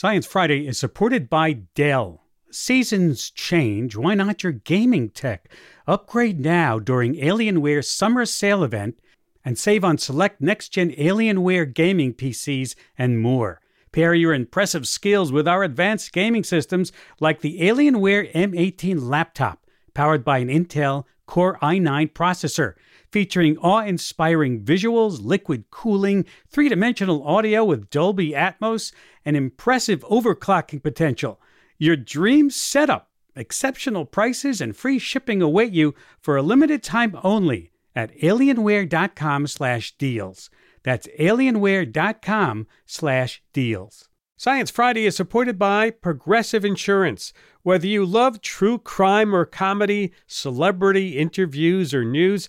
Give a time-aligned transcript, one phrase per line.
[0.00, 2.22] Science Friday is supported by Dell.
[2.52, 5.52] Seasons change, why not your gaming tech?
[5.88, 8.96] Upgrade now during Alienware's summer sale event
[9.44, 13.60] and save on select next gen Alienware gaming PCs and more.
[13.90, 20.24] Pair your impressive skills with our advanced gaming systems like the Alienware M18 laptop, powered
[20.24, 22.74] by an Intel Core i9 processor,
[23.10, 28.92] featuring awe inspiring visuals, liquid cooling, three dimensional audio with Dolby Atmos,
[29.24, 31.40] and impressive overclocking potential.
[31.78, 33.10] Your dream setup.
[33.36, 39.96] Exceptional prices and free shipping await you for a limited time only at alienware.com slash
[39.96, 40.50] deals.
[40.82, 44.08] That's alienware.com slash deals.
[44.36, 47.32] Science Friday is supported by Progressive Insurance.
[47.62, 52.48] Whether you love true crime or comedy, celebrity interviews or news,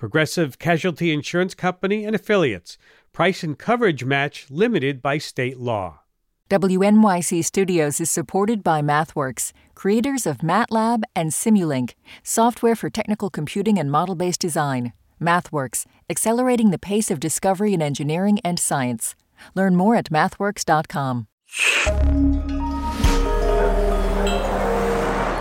[0.00, 2.78] Progressive Casualty Insurance Company and affiliates.
[3.12, 6.00] Price and coverage match limited by state law.
[6.48, 11.92] WNYC Studios is supported by MathWorks, creators of MATLAB and Simulink,
[12.22, 14.94] software for technical computing and model based design.
[15.20, 19.14] MathWorks, accelerating the pace of discovery in engineering and science.
[19.54, 21.26] Learn more at mathworks.com.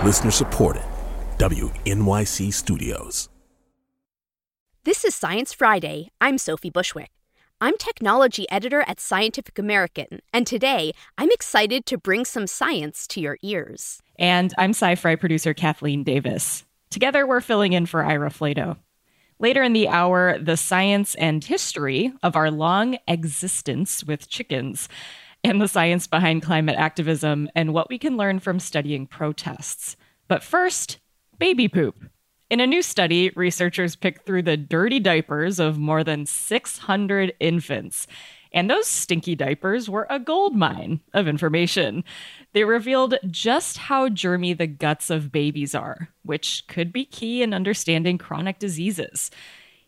[0.03, 0.83] Listener supported.
[1.37, 3.29] WNYC Studios.
[4.89, 6.09] This is Science Friday.
[6.19, 7.11] I'm Sophie Bushwick.
[7.61, 13.21] I'm technology editor at Scientific American, and today I'm excited to bring some science to
[13.21, 14.01] your ears.
[14.17, 16.65] And I'm SciFri producer Kathleen Davis.
[16.89, 18.77] Together, we're filling in for Ira Flatow.
[19.37, 24.89] Later in the hour, the science and history of our long existence with chickens,
[25.43, 29.95] and the science behind climate activism, and what we can learn from studying protests.
[30.27, 30.97] But first,
[31.37, 32.09] baby poop.
[32.49, 38.07] In a new study, researchers picked through the dirty diapers of more than 600 infants.
[38.51, 42.03] And those stinky diapers were a gold mine of information.
[42.53, 47.53] They revealed just how germy the guts of babies are, which could be key in
[47.53, 49.29] understanding chronic diseases.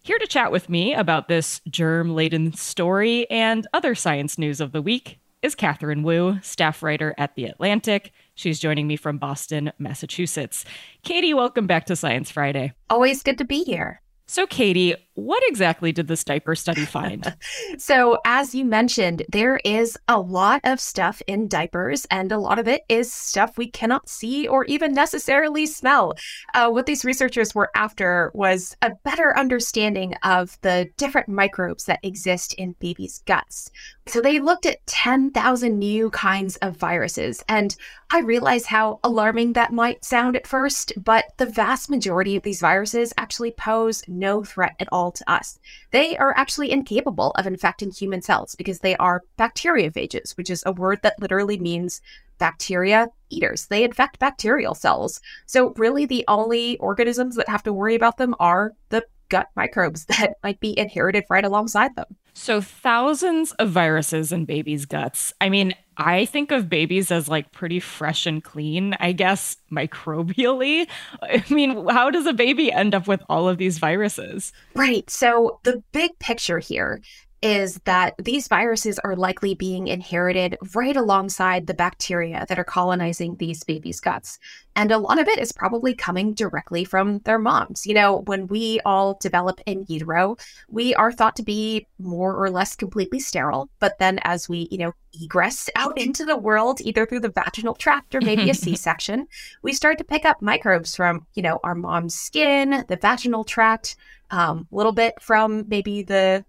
[0.04, 4.72] Here to chat with me about this germ laden story and other science news of
[4.72, 8.12] the week is Katherine Wu, staff writer at The Atlantic.
[8.42, 10.66] She's joining me from Boston, Massachusetts.
[11.04, 12.74] Katie, welcome back to Science Friday.
[12.90, 14.02] Always good to be here.
[14.26, 17.36] So, Katie, what exactly did this diaper study find?
[17.78, 22.60] so, as you mentioned, there is a lot of stuff in diapers, and a lot
[22.60, 26.14] of it is stuff we cannot see or even necessarily smell.
[26.54, 32.00] Uh, what these researchers were after was a better understanding of the different microbes that
[32.04, 33.70] exist in babies' guts.
[34.08, 37.44] So they looked at 10,000 new kinds of viruses.
[37.48, 37.76] And
[38.10, 42.60] I realize how alarming that might sound at first, but the vast majority of these
[42.60, 45.58] viruses actually pose no threat at all to us.
[45.90, 50.72] They are actually incapable of infecting human cells because they are bacteriophages, which is a
[50.72, 52.02] word that literally means
[52.38, 53.68] bacteria eaters.
[53.68, 55.22] They infect bacterial cells.
[55.46, 60.06] So, really, the only organisms that have to worry about them are the gut microbes
[60.20, 62.06] that might be inherited right alongside them.
[62.34, 65.34] So, thousands of viruses in babies' guts.
[65.42, 70.88] I mean, I think of babies as like pretty fresh and clean, I guess, microbially.
[71.22, 74.54] I mean, how does a baby end up with all of these viruses?
[74.76, 75.10] Right.
[75.10, 77.02] So, the big picture here
[77.42, 83.36] is that these viruses are likely being inherited right alongside the bacteria that are colonizing
[83.38, 84.38] these babies' guts.
[84.76, 87.86] And a lot of it is probably coming directly from their moms.
[87.86, 90.38] You know, when we all develop in utero,
[90.70, 93.70] we are thought to be more or less completely sterile.
[93.80, 97.74] But then as we, you know, egress out into the world, either through the vaginal
[97.74, 99.28] tract or maybe a C section,
[99.64, 103.96] we start to pick up microbes from, you know, our mom's skin, the vaginal tract,
[104.30, 106.46] um, a um, little bit from maybe the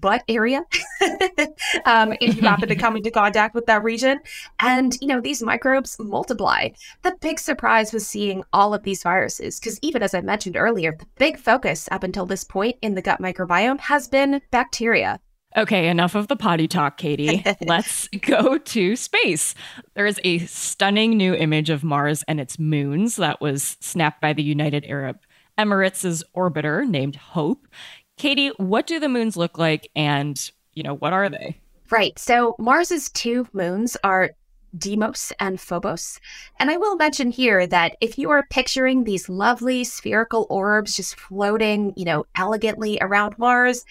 [0.00, 0.64] butt area
[1.84, 4.20] um, if you happen to come into contact with that region.
[4.60, 6.70] And, you know, these microbes multiply.
[7.02, 10.96] The big surprise was seeing all of these viruses, because even as I mentioned earlier,
[10.98, 15.20] the big focus up until this point in the gut microbiome has been bacteria.
[15.56, 17.44] Okay, enough of the potty talk, Katie.
[17.66, 19.54] Let's go to space.
[19.94, 24.32] There is a stunning new image of Mars and its moons that was snapped by
[24.32, 25.20] the United Arab
[25.56, 27.68] Emirates' orbiter named Hope.
[28.16, 31.58] Katie, what do the moons look like and, you know, what are they?
[31.90, 32.18] Right.
[32.18, 34.30] So Mars's two moons are
[34.76, 36.18] Deimos and Phobos.
[36.58, 41.18] And I will mention here that if you are picturing these lovely spherical orbs just
[41.18, 43.84] floating, you know, elegantly around Mars,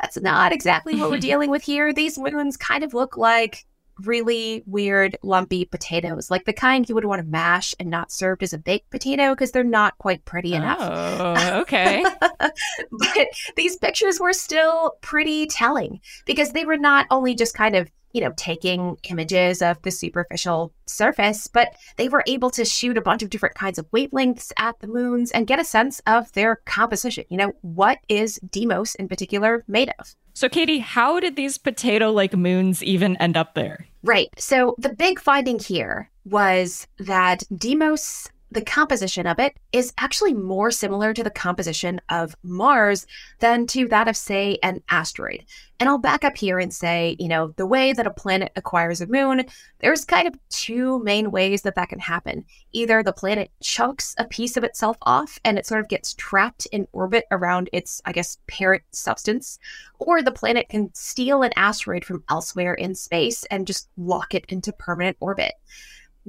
[0.00, 1.92] that's not exactly what we're dealing with here.
[1.92, 3.64] These moons kind of look like
[4.04, 8.42] really weird, lumpy potatoes, like the kind you would want to mash and not served
[8.42, 10.78] as a baked potato because they're not quite pretty enough.
[10.80, 12.04] Oh, okay.
[12.38, 17.90] but these pictures were still pretty telling because they were not only just kind of
[18.12, 23.02] you know, taking images of the superficial surface, but they were able to shoot a
[23.02, 26.56] bunch of different kinds of wavelengths at the moons and get a sense of their
[26.64, 27.24] composition.
[27.28, 30.14] You know, what is Deimos in particular made of?
[30.34, 33.86] So, Katie, how did these potato like moons even end up there?
[34.02, 34.28] Right.
[34.38, 40.70] So, the big finding here was that Deimos the composition of it is actually more
[40.70, 43.06] similar to the composition of Mars
[43.40, 45.44] than to that of, say, an asteroid.
[45.78, 49.02] And I'll back up here and say, you know, the way that a planet acquires
[49.02, 49.44] a moon,
[49.80, 52.46] there's kind of two main ways that that can happen.
[52.72, 56.66] Either the planet chunks a piece of itself off and it sort of gets trapped
[56.72, 59.58] in orbit around its, I guess, parent substance,
[59.98, 64.46] or the planet can steal an asteroid from elsewhere in space and just lock it
[64.48, 65.52] into permanent orbit.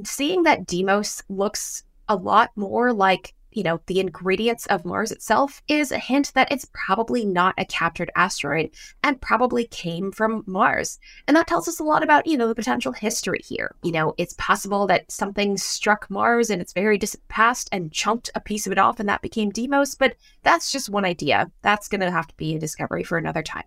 [0.04, 5.64] Seeing that Deimos looks a lot more like you know, the ingredients of Mars itself
[5.68, 8.70] is a hint that it's probably not a captured asteroid
[9.04, 11.00] and probably came from Mars.
[11.28, 13.74] And that tells us a lot about, you know, the potential history here.
[13.82, 18.30] You know, it's possible that something struck Mars in its very distant past and chunked
[18.36, 21.52] a piece of it off and that became Deimos, but that's just one idea.
[21.64, 23.66] That's going to have to be a discovery for another time.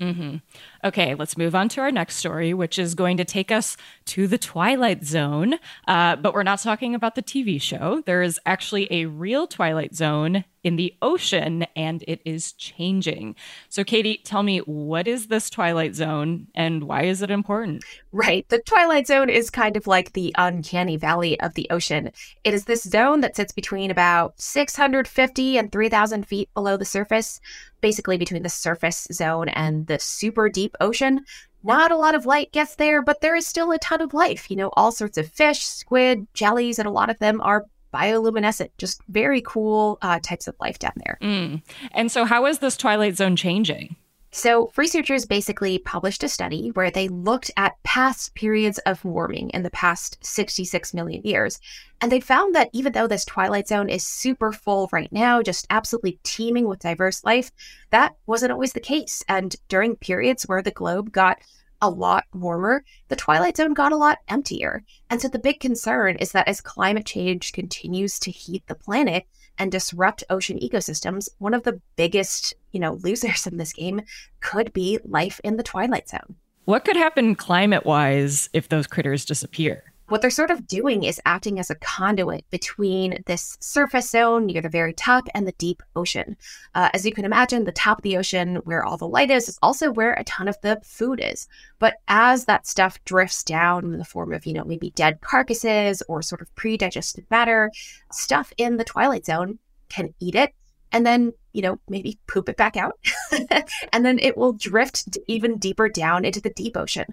[0.00, 0.36] Mm-hmm.
[0.84, 3.76] Okay, let's move on to our next story, which is going to take us
[4.06, 5.54] to the Twilight Zone.
[5.86, 8.02] Uh, but we're not talking about the TV show.
[8.04, 13.34] There is actually a real Twilight Zone in the ocean, and it is changing.
[13.68, 17.84] So, Katie, tell me, what is this Twilight Zone and why is it important?
[18.12, 18.48] Right.
[18.48, 22.12] The Twilight Zone is kind of like the uncanny valley of the ocean.
[22.44, 27.40] It is this zone that sits between about 650 and 3,000 feet below the surface,
[27.80, 31.24] basically between the surface zone and the super deep ocean.
[31.64, 34.50] Not a lot of light gets there, but there is still a ton of life.
[34.50, 38.70] You know, all sorts of fish, squid, jellies, and a lot of them are bioluminescent,
[38.78, 41.18] just very cool uh, types of life down there.
[41.22, 41.62] Mm.
[41.92, 43.96] And so, how is this twilight zone changing?
[44.34, 49.62] So, researchers basically published a study where they looked at past periods of warming in
[49.62, 51.60] the past 66 million years.
[52.00, 55.66] And they found that even though this twilight zone is super full right now, just
[55.68, 57.52] absolutely teeming with diverse life,
[57.90, 59.22] that wasn't always the case.
[59.28, 61.38] And during periods where the globe got
[61.82, 64.82] a lot warmer, the twilight zone got a lot emptier.
[65.10, 69.26] And so the big concern is that as climate change continues to heat the planet
[69.58, 74.02] and disrupt ocean ecosystems, one of the biggest, you know, losers in this game
[74.40, 76.36] could be life in the twilight zone.
[76.64, 79.92] What could happen climate wise if those critters disappear?
[80.12, 84.60] What they're sort of doing is acting as a conduit between this surface zone near
[84.60, 86.36] the very top and the deep ocean.
[86.74, 89.48] Uh, as you can imagine, the top of the ocean, where all the light is,
[89.48, 91.48] is also where a ton of the food is.
[91.78, 96.02] But as that stuff drifts down in the form of, you know, maybe dead carcasses
[96.08, 97.70] or sort of pre digested matter,
[98.10, 99.58] stuff in the twilight zone
[99.88, 100.54] can eat it
[100.92, 102.98] and then, you know, maybe poop it back out.
[103.92, 107.06] and then it will drift even deeper down into the deep ocean.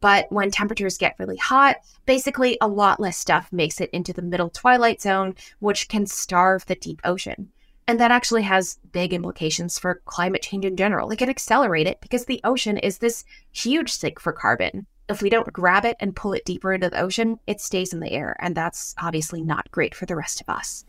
[0.00, 4.22] But when temperatures get really hot, basically a lot less stuff makes it into the
[4.22, 7.50] middle twilight zone, which can starve the deep ocean.
[7.88, 11.10] And that actually has big implications for climate change in general.
[11.10, 14.86] It can accelerate it because the ocean is this huge sink for carbon.
[15.08, 18.00] If we don't grab it and pull it deeper into the ocean, it stays in
[18.00, 18.34] the air.
[18.40, 20.84] And that's obviously not great for the rest of us.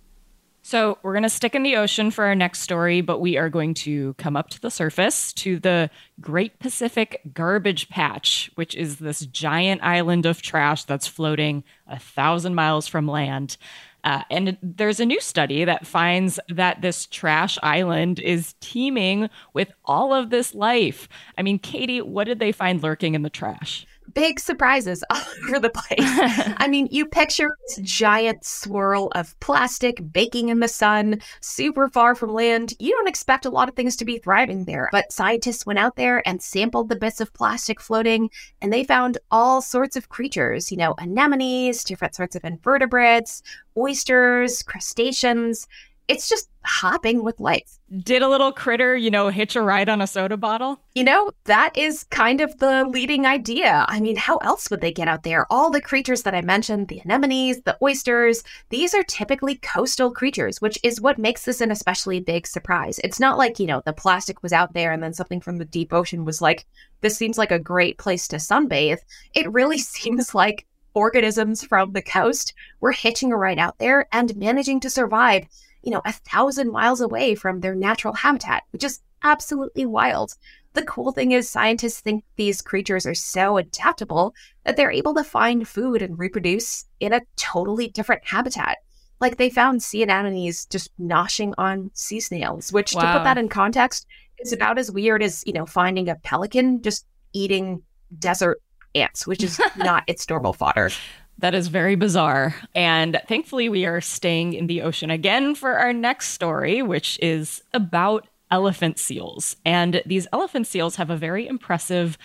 [0.67, 3.49] So we're going to stick in the ocean for our next story, but we are
[3.49, 8.97] going to come up to the surface to the Great Pacific Garbage Patch, which is
[8.97, 13.55] this giant island of trash that's floating a thousand miles from land.
[14.03, 19.71] Uh, and there's a new study that finds that this trash island is teeming with
[19.85, 21.07] all of this life.
[21.37, 23.87] I mean, Katie, what did they find lurking in the trash?
[24.13, 25.99] Big surprises all over the place.
[26.57, 32.15] I mean, you picture this giant swirl of plastic baking in the sun, super far
[32.15, 32.73] from land.
[32.79, 34.89] You don't expect a lot of things to be thriving there.
[34.91, 38.29] But scientists went out there and sampled the bits of plastic floating,
[38.61, 43.43] and they found all sorts of creatures, you know, anemones, different sorts of invertebrates,
[43.77, 45.67] oysters, crustaceans
[46.07, 47.79] it's just hopping with life.
[48.03, 50.79] Did a little critter, you know, hitch a ride on a soda bottle?
[50.95, 53.85] You know, that is kind of the leading idea.
[53.87, 55.45] I mean, how else would they get out there?
[55.49, 60.61] All the creatures that I mentioned, the anemones, the oysters, these are typically coastal creatures,
[60.61, 62.99] which is what makes this an especially big surprise.
[63.03, 65.65] It's not like, you know, the plastic was out there and then something from the
[65.65, 66.65] deep ocean was like,
[67.01, 68.99] this seems like a great place to sunbathe.
[69.33, 74.35] It really seems like organisms from the coast were hitching a ride out there and
[74.35, 75.45] managing to survive,
[75.87, 80.33] you know, a thousand miles away from their natural habitat, which is absolutely wild.
[80.73, 84.33] The cool thing is, scientists think these creatures are so adaptable
[84.65, 88.79] that they're able to find food and reproduce in a totally different habitat.
[89.21, 93.03] Like they found sea anemones just noshing on sea snails, which wow.
[93.03, 94.07] to put that in context
[94.39, 97.81] is about as weird as, you know, finding a pelican just eating
[98.19, 98.61] desert
[98.93, 100.91] ants, which is not its normal fodder.
[101.39, 102.55] That is very bizarre.
[102.73, 107.61] And thankfully, we are staying in the ocean again for our next story, which is
[107.73, 109.55] about elephant seals.
[109.65, 112.17] And these elephant seals have a very impressive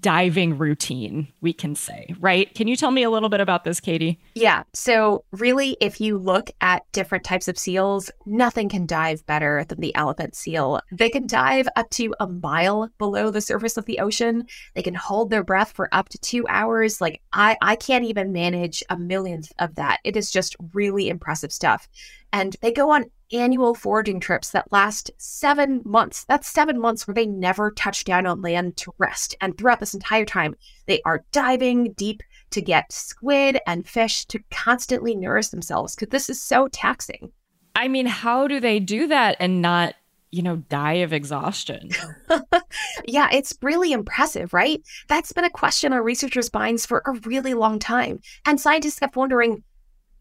[0.00, 2.52] diving routine, we can say, right?
[2.54, 4.18] Can you tell me a little bit about this, Katie?
[4.34, 4.62] Yeah.
[4.72, 9.80] So, really, if you look at different types of seals, nothing can dive better than
[9.80, 10.80] the elephant seal.
[10.90, 14.46] They can dive up to a mile below the surface of the ocean.
[14.74, 17.00] They can hold their breath for up to two hours.
[17.00, 19.98] Like, I, I can't even manage a millionth of that.
[20.04, 21.88] It is just really impressive stuff.
[22.32, 26.24] And they go on annual foraging trips that last seven months.
[26.24, 29.34] That's seven months where they never touch down on land to rest.
[29.40, 30.54] And throughout this entire time,
[30.86, 36.30] they are diving deep to get squid and fish to constantly nourish themselves because this
[36.30, 37.32] is so taxing.
[37.74, 39.94] I mean, how do they do that and not,
[40.30, 41.90] you know, die of exhaustion?
[43.06, 44.80] yeah, it's really impressive, right?
[45.08, 48.20] That's been a question on researchers' minds for a really long time.
[48.46, 49.64] And scientists kept wondering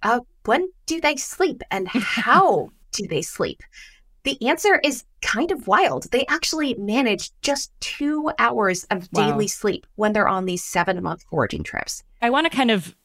[0.02, 3.62] uh, when do they sleep and how do they sleep?
[4.24, 6.10] The answer is kind of wild.
[6.12, 9.32] They actually manage just two hours of wow.
[9.32, 12.04] daily sleep when they're on these seven month foraging trips.
[12.22, 12.96] I want to kind of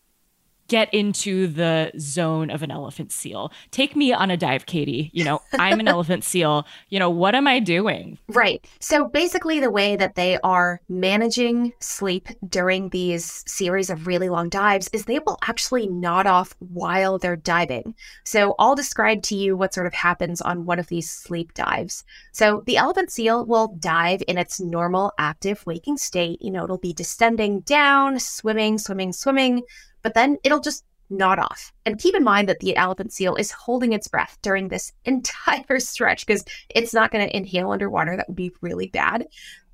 [0.69, 3.51] get into the zone of an elephant seal.
[3.71, 5.11] Take me on a dive, Katie.
[5.13, 6.67] You know, I'm an elephant seal.
[6.91, 8.19] You know, what am I doing?
[8.29, 8.65] Right.
[8.79, 14.49] So basically, the way that they are managing sleep during these series of really long
[14.49, 17.95] dives is they will actually nod off while they're diving.
[18.25, 22.05] So I'll describe to you what sort of happens on one of these sleep dives.
[22.33, 26.43] So the elephant seal will dive in its normal active waking state.
[26.43, 29.63] You know, it'll be descending down, swimming, swimming, swimming
[30.09, 31.71] but then it'll just nod off.
[31.85, 35.79] And keep in mind that the elephant seal is holding its breath during this entire
[35.81, 38.17] stretch because it's not going to inhale underwater.
[38.17, 39.27] That would be really bad.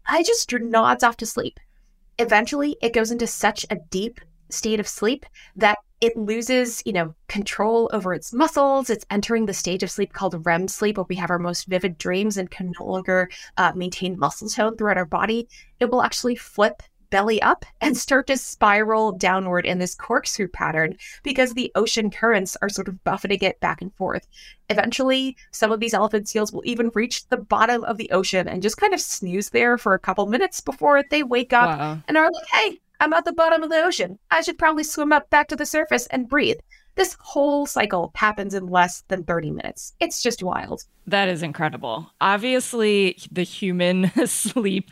[0.06, 1.60] I just nods off to sleep.
[2.18, 5.24] Eventually, it goes into such a deep state of sleep
[5.54, 8.90] that it loses, you know, control over its muscles.
[8.90, 11.96] It's entering the stage of sleep called REM sleep, where we have our most vivid
[11.96, 15.48] dreams and can no longer uh, maintain muscle tone throughout our body.
[15.78, 16.82] It will actually flip
[17.14, 22.56] belly up and start to spiral downward in this corkscrew pattern because the ocean currents
[22.60, 24.26] are sort of buffeting it back and forth.
[24.68, 28.62] Eventually, some of these elephant seals will even reach the bottom of the ocean and
[28.62, 31.98] just kind of snooze there for a couple minutes before they wake up wow.
[32.08, 34.18] and are like, hey, I'm at the bottom of the ocean.
[34.32, 36.58] I should probably swim up back to the surface and breathe.
[36.96, 39.94] This whole cycle happens in less than 30 minutes.
[40.00, 40.82] It's just wild.
[41.06, 42.10] That is incredible.
[42.20, 44.90] Obviously, the human sleep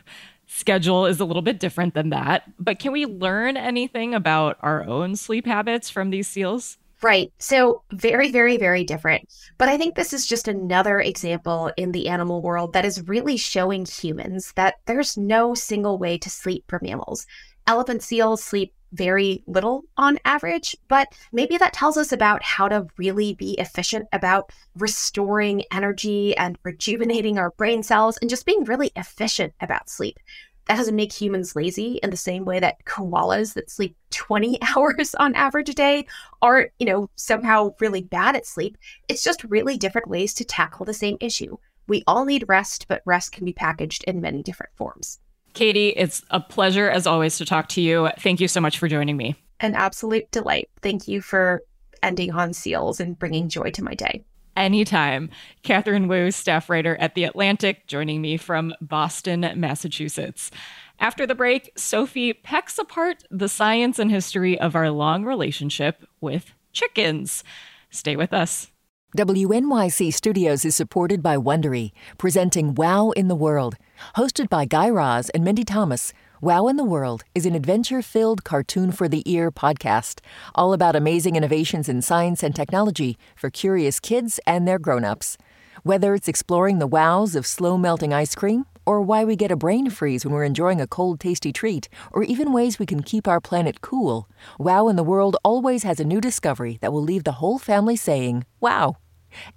[0.53, 2.43] schedule is a little bit different than that.
[2.59, 6.77] But can we learn anything about our own sleep habits from these seals?
[7.01, 7.33] Right.
[7.37, 9.27] So, very, very, very different.
[9.57, 13.35] But I think this is just another example in the animal world that is really
[13.35, 17.25] showing humans that there's no single way to sleep for mammals.
[17.65, 22.87] Elephant seals sleep very little on average, but maybe that tells us about how to
[22.97, 28.91] really be efficient about restoring energy and rejuvenating our brain cells and just being really
[28.95, 30.19] efficient about sleep.
[30.67, 35.13] That doesn't make humans lazy in the same way that koalas that sleep 20 hours
[35.15, 36.05] on average a day
[36.41, 38.77] are, you know, somehow really bad at sleep.
[39.09, 41.57] It's just really different ways to tackle the same issue.
[41.87, 45.19] We all need rest, but rest can be packaged in many different forms.
[45.53, 48.09] Katie, it's a pleasure as always to talk to you.
[48.19, 49.35] Thank you so much for joining me.
[49.59, 50.69] An absolute delight.
[50.81, 51.63] Thank you for
[52.01, 54.23] ending on seals and bringing joy to my day.
[54.55, 55.29] Anytime.
[55.63, 60.51] Katherine Wu, staff writer at The Atlantic, joining me from Boston, Massachusetts.
[60.99, 66.53] After the break, Sophie pecks apart the science and history of our long relationship with
[66.71, 67.43] chickens.
[67.89, 68.69] Stay with us.
[69.15, 73.75] WNYC Studios is supported by Wondery, presenting Wow in the World.
[74.15, 78.43] Hosted by Guy Raz and Mindy Thomas, Wow in the World is an adventure filled
[78.43, 80.19] cartoon for the ear podcast,
[80.55, 85.37] all about amazing innovations in science and technology for curious kids and their grown ups.
[85.83, 89.55] Whether it's exploring the wows of slow melting ice cream, or why we get a
[89.55, 93.27] brain freeze when we're enjoying a cold, tasty treat, or even ways we can keep
[93.27, 97.23] our planet cool, Wow in the World always has a new discovery that will leave
[97.23, 98.97] the whole family saying, Wow!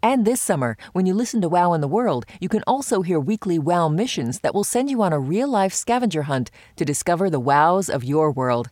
[0.02, 3.20] And this summer, when you listen to Wow in the World, you can also hear
[3.20, 7.28] weekly Wow missions that will send you on a real life scavenger hunt to discover
[7.28, 8.70] the wows of your world.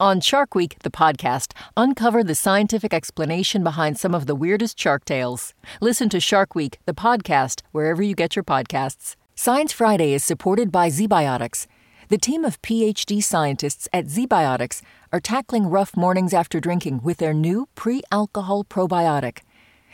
[0.00, 5.04] On Shark Week, the podcast, uncover the scientific explanation behind some of the weirdest shark
[5.04, 5.54] tales.
[5.80, 9.14] Listen to Shark Week, the podcast, wherever you get your podcasts.
[9.36, 11.66] Science Friday is supported by ZBiotics.
[12.08, 17.32] The team of PhD scientists at ZBiotics are tackling rough mornings after drinking with their
[17.32, 19.38] new pre alcohol probiotic.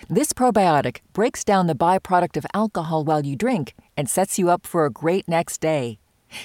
[0.09, 4.67] This probiotic breaks down the byproduct of alcohol while you drink and sets you up
[4.67, 5.99] for a great next day.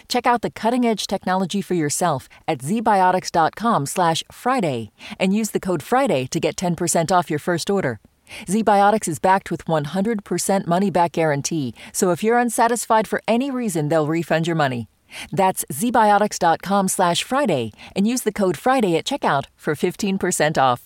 [0.08, 5.84] Check out the cutting-edge technology for yourself at zbiotics.com slash Friday and use the code
[5.84, 8.00] Friday to get 10% off your first order.
[8.48, 14.08] ZBiotics is backed with 100% money-back guarantee, so if you're unsatisfied for any reason, they'll
[14.08, 14.88] refund your money.
[15.32, 20.85] That's zbiotics.com slash Friday and use the code Friday at checkout for 15% off.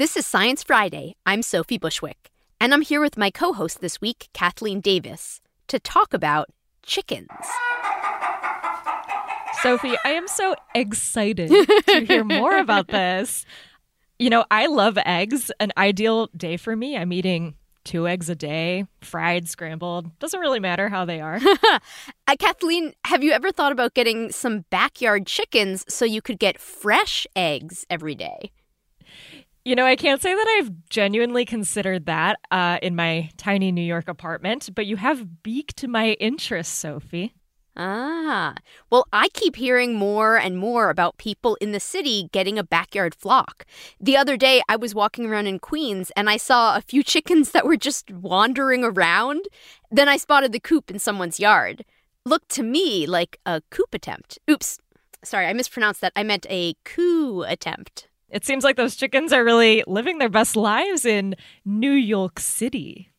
[0.00, 1.14] This is Science Friday.
[1.26, 5.78] I'm Sophie Bushwick, and I'm here with my co host this week, Kathleen Davis, to
[5.78, 6.48] talk about
[6.82, 7.28] chickens.
[9.60, 13.44] Sophie, I am so excited to hear more about this.
[14.18, 15.52] You know, I love eggs.
[15.60, 20.18] An ideal day for me, I'm eating two eggs a day, fried, scrambled.
[20.18, 21.38] Doesn't really matter how they are.
[22.26, 26.58] uh, Kathleen, have you ever thought about getting some backyard chickens so you could get
[26.58, 28.50] fresh eggs every day?
[29.70, 33.80] You know, I can't say that I've genuinely considered that uh, in my tiny New
[33.80, 37.34] York apartment, but you have beaked my interest, Sophie.
[37.76, 38.56] Ah,
[38.90, 43.14] well, I keep hearing more and more about people in the city getting a backyard
[43.14, 43.64] flock.
[44.00, 47.52] The other day, I was walking around in Queens and I saw a few chickens
[47.52, 49.46] that were just wandering around.
[49.88, 51.84] Then I spotted the coop in someone's yard.
[52.26, 54.36] Looked to me like a coop attempt.
[54.50, 54.80] Oops,
[55.22, 56.12] sorry, I mispronounced that.
[56.16, 58.08] I meant a coup attempt.
[58.30, 63.10] It seems like those chickens are really living their best lives in New York City.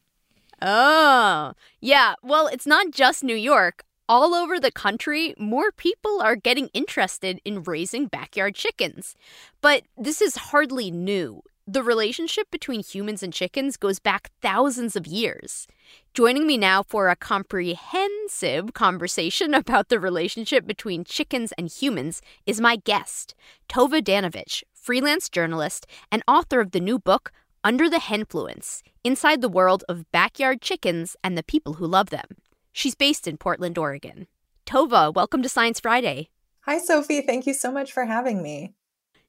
[0.62, 2.16] Oh, yeah.
[2.22, 3.84] Well, it's not just New York.
[4.08, 9.16] All over the country, more people are getting interested in raising backyard chickens.
[9.62, 11.44] But this is hardly new.
[11.68, 15.68] The relationship between humans and chickens goes back thousands of years.
[16.14, 22.60] Joining me now for a comprehensive conversation about the relationship between chickens and humans is
[22.60, 23.36] my guest,
[23.70, 27.32] Tove Danovich, freelance journalist and author of the new book,
[27.64, 32.26] Under the Henfluence Inside the World of Backyard Chickens and the People Who Love Them.
[32.74, 34.26] She's based in Portland, Oregon.
[34.66, 36.30] Tove, welcome to Science Friday.
[36.62, 37.22] Hi, Sophie.
[37.22, 38.74] Thank you so much for having me.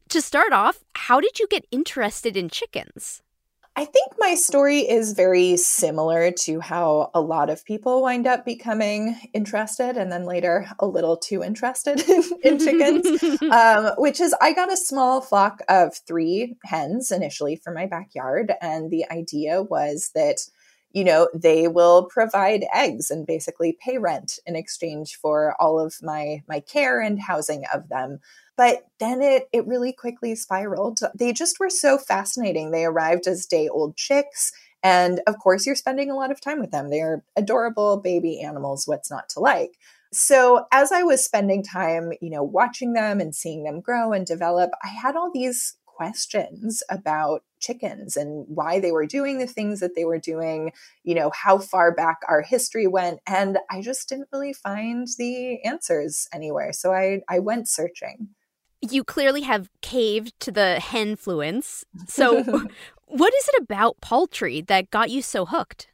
[0.08, 3.22] To start off, how did you get interested in chickens?
[3.74, 8.44] I think my story is very similar to how a lot of people wind up
[8.44, 14.34] becoming interested and then later a little too interested in, in chickens, um, which is
[14.42, 18.52] I got a small flock of three hens initially for my backyard.
[18.60, 20.40] And the idea was that
[20.92, 25.94] you know they will provide eggs and basically pay rent in exchange for all of
[26.02, 28.20] my my care and housing of them
[28.56, 31.00] but then it it really quickly spiraled.
[31.14, 32.70] They just were so fascinating.
[32.70, 34.52] They arrived as day old chicks.
[34.82, 36.90] And of course, you're spending a lot of time with them.
[36.90, 38.86] They're adorable baby animals.
[38.86, 39.78] What's not to like?
[40.12, 44.26] So, as I was spending time, you know, watching them and seeing them grow and
[44.26, 49.80] develop, I had all these questions about chickens and why they were doing the things
[49.80, 50.72] that they were doing,
[51.04, 53.20] you know, how far back our history went.
[53.26, 56.72] And I just didn't really find the answers anywhere.
[56.72, 58.28] So I, I went searching
[58.90, 61.84] you clearly have caved to the henfluence.
[62.08, 62.42] So,
[63.06, 65.91] what is it about poultry that got you so hooked?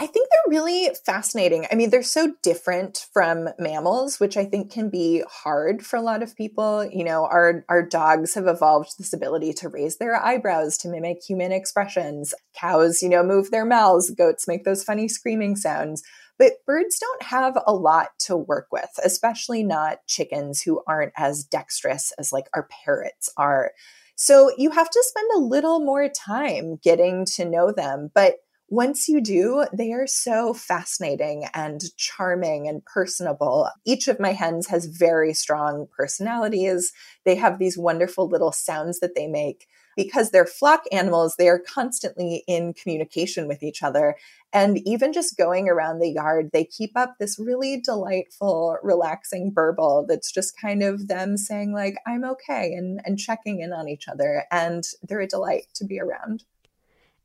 [0.00, 1.66] I think they're really fascinating.
[1.72, 6.02] I mean, they're so different from mammals, which I think can be hard for a
[6.02, 6.84] lot of people.
[6.84, 11.24] You know, our our dogs have evolved this ability to raise their eyebrows to mimic
[11.24, 12.32] human expressions.
[12.54, 14.10] Cows, you know, move their mouths.
[14.10, 16.04] Goats make those funny screaming sounds.
[16.38, 21.42] But birds don't have a lot to work with, especially not chickens who aren't as
[21.42, 23.72] dexterous as like our parrots are.
[24.14, 28.12] So you have to spend a little more time getting to know them.
[28.14, 28.36] But
[28.70, 33.70] once you do, they are so fascinating and charming and personable.
[33.86, 36.92] Each of my hens has very strong personalities.
[37.24, 39.66] They have these wonderful little sounds that they make.
[39.96, 44.14] Because they're flock animals, they are constantly in communication with each other.
[44.52, 50.06] And even just going around the yard, they keep up this really delightful, relaxing burble
[50.06, 54.06] that's just kind of them saying, like, I'm okay, and, and checking in on each
[54.06, 54.44] other.
[54.52, 56.44] And they're a delight to be around.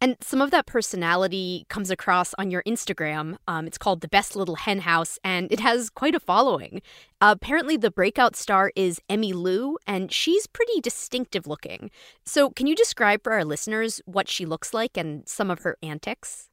[0.04, 3.38] And some of that personality comes across on your Instagram.
[3.48, 6.82] Um, it's called The Best Little Hen House, and it has quite a following.
[7.22, 11.90] Apparently, the breakout star is Emmy Lou, and she's pretty distinctive looking.
[12.26, 15.78] So, can you describe for our listeners what she looks like and some of her
[15.82, 16.50] antics?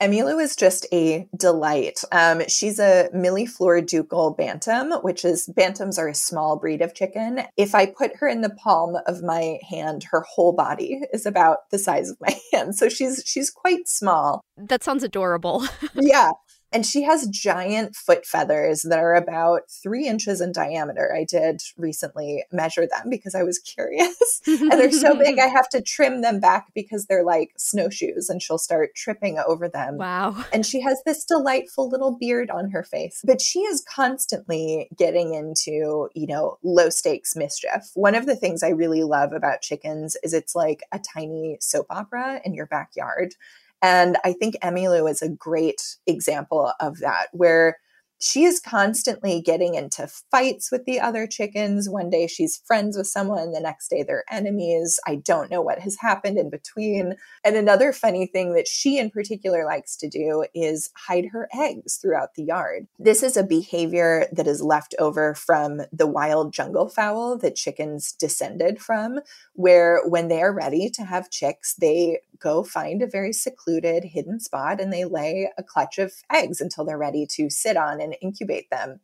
[0.00, 2.00] Emilu is just a delight.
[2.10, 7.42] Um, she's a millefleur d'Uccle bantam, which is bantams are a small breed of chicken.
[7.56, 11.70] If I put her in the palm of my hand, her whole body is about
[11.70, 12.76] the size of my hand.
[12.76, 14.40] So she's she's quite small.
[14.56, 15.64] That sounds adorable.
[15.94, 16.30] yeah.
[16.72, 21.12] And she has giant foot feathers that are about three inches in diameter.
[21.14, 24.40] I did recently measure them because I was curious.
[24.46, 28.40] and they're so big, I have to trim them back because they're like snowshoes and
[28.40, 29.96] she'll start tripping over them.
[29.96, 30.44] Wow.
[30.52, 33.22] And she has this delightful little beard on her face.
[33.24, 37.90] But she is constantly getting into, you know, low stakes mischief.
[37.94, 41.86] One of the things I really love about chickens is it's like a tiny soap
[41.90, 43.34] opera in your backyard.
[43.82, 47.78] And I think Emilu is a great example of that, where
[48.20, 51.88] she is constantly getting into fights with the other chickens.
[51.88, 55.00] One day she's friends with someone, the next day they're enemies.
[55.06, 57.16] I don't know what has happened in between.
[57.44, 61.96] And another funny thing that she in particular likes to do is hide her eggs
[61.96, 62.86] throughout the yard.
[62.98, 68.12] This is a behavior that is left over from the wild jungle fowl that chickens
[68.12, 69.20] descended from,
[69.54, 74.40] where when they are ready to have chicks, they go find a very secluded, hidden
[74.40, 78.09] spot and they lay a clutch of eggs until they're ready to sit on and
[78.14, 79.00] incubate them.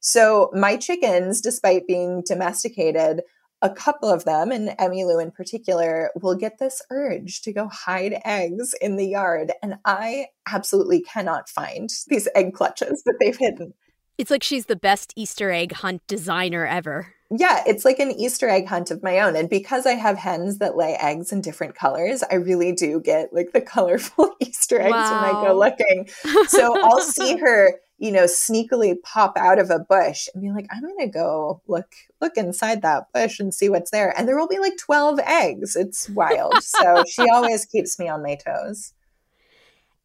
[0.00, 3.22] So, my chickens, despite being domesticated,
[3.62, 8.20] a couple of them, and Emilu in particular, will get this urge to go hide
[8.24, 9.52] eggs in the yard.
[9.62, 13.74] And I absolutely cannot find these egg clutches that they've hidden.
[14.18, 18.48] It's like she's the best Easter egg hunt designer ever yeah, it's like an Easter
[18.48, 19.34] egg hunt of my own.
[19.34, 23.32] And because I have hens that lay eggs in different colors, I really do get
[23.32, 25.22] like the colorful Easter eggs wow.
[25.22, 26.08] when I go looking.
[26.48, 30.66] So I'll see her, you know, sneakily pop out of a bush and be like,
[30.70, 34.12] I'm going to go look look inside that bush and see what's there.
[34.16, 35.76] And there will be like 12 eggs.
[35.76, 36.54] It's wild.
[36.62, 38.92] so she always keeps me on my toes.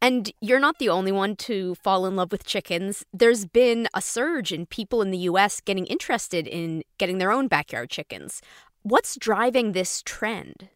[0.03, 3.05] And you're not the only one to fall in love with chickens.
[3.13, 7.47] There's been a surge in people in the US getting interested in getting their own
[7.47, 8.41] backyard chickens.
[8.81, 10.69] What's driving this trend?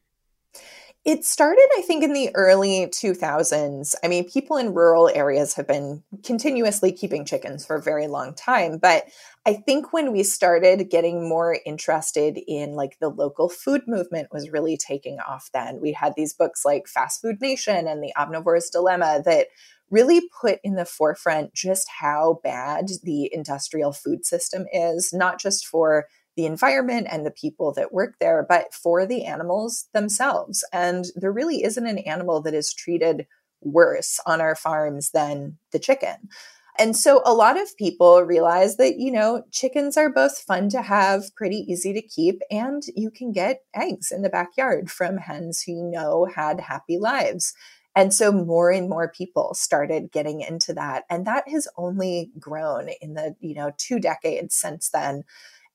[1.05, 3.93] It started, I think, in the early 2000s.
[4.03, 8.33] I mean, people in rural areas have been continuously keeping chickens for a very long
[8.33, 8.79] time.
[8.79, 9.03] But
[9.45, 14.49] I think when we started getting more interested in like the local food movement was
[14.49, 15.79] really taking off then.
[15.79, 19.49] We had these books like Fast Food Nation and The Omnivore's Dilemma that
[19.91, 25.67] really put in the forefront just how bad the industrial food system is, not just
[25.67, 30.65] for the environment and the people that work there, but for the animals themselves.
[30.73, 33.27] And there really isn't an animal that is treated
[33.61, 36.29] worse on our farms than the chicken.
[36.77, 40.81] And so a lot of people realize that, you know, chickens are both fun to
[40.81, 45.61] have, pretty easy to keep, and you can get eggs in the backyard from hens
[45.61, 47.53] who you know had happy lives.
[47.95, 51.05] And so more and more people started getting into that.
[51.09, 55.23] And that has only grown in the, you know, two decades since then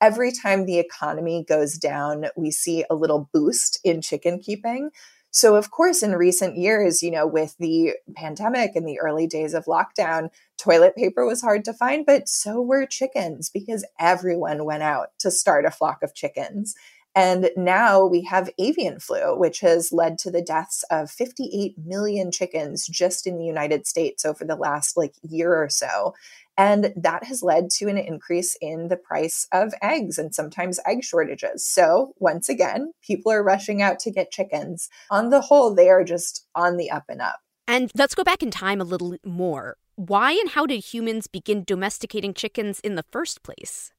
[0.01, 4.91] every time the economy goes down, we see a little boost in chicken keeping.
[5.33, 9.55] So, of course, in recent years, you know, with the pandemic and the early days
[9.55, 14.83] of lockdown, toilet paper was hard to find, but so were chickens because everyone went
[14.83, 16.75] out to start a flock of chickens.
[17.15, 22.31] And now we have avian flu, which has led to the deaths of 58 million
[22.31, 26.15] chickens just in the United States over the last like year or so.
[26.61, 31.03] And that has led to an increase in the price of eggs and sometimes egg
[31.03, 31.67] shortages.
[31.67, 34.91] So, once again, people are rushing out to get chickens.
[35.11, 37.41] On the whole, they are just on the up and up.
[37.67, 39.79] And let's go back in time a little more.
[39.97, 43.93] Why and how did humans begin domesticating chickens in the first place?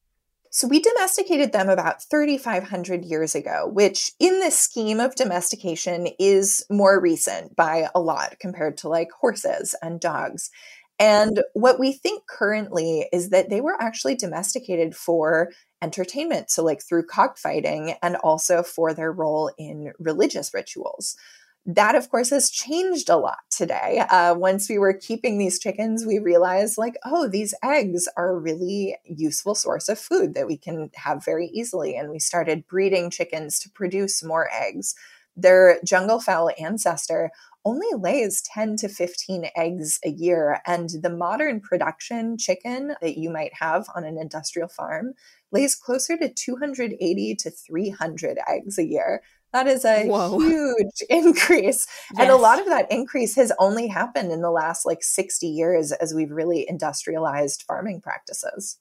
[0.54, 6.66] So we domesticated them about 3,500 years ago, which in the scheme of domestication is
[6.70, 10.52] more recent by a lot compared to like horses and dogs.
[11.02, 15.50] And what we think currently is that they were actually domesticated for
[15.82, 16.52] entertainment.
[16.52, 21.18] So, like through cockfighting and also for their role in religious rituals.
[21.66, 24.04] That, of course, has changed a lot today.
[24.12, 28.40] Uh, once we were keeping these chickens, we realized, like, oh, these eggs are a
[28.40, 31.96] really useful source of food that we can have very easily.
[31.96, 34.94] And we started breeding chickens to produce more eggs.
[35.36, 37.32] Their jungle fowl ancestor
[37.64, 40.62] only lays 10 to 15 eggs a year.
[40.66, 45.14] And the modern production chicken that you might have on an industrial farm
[45.52, 49.22] lays closer to 280 to 300 eggs a year.
[49.54, 50.40] That is a Whoa.
[50.40, 51.86] huge increase.
[52.14, 52.20] Yes.
[52.20, 55.92] And a lot of that increase has only happened in the last like 60 years
[55.92, 58.80] as we've really industrialized farming practices.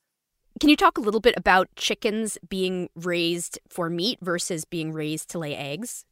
[0.61, 5.31] Can you talk a little bit about chickens being raised for meat versus being raised
[5.31, 6.05] to lay eggs?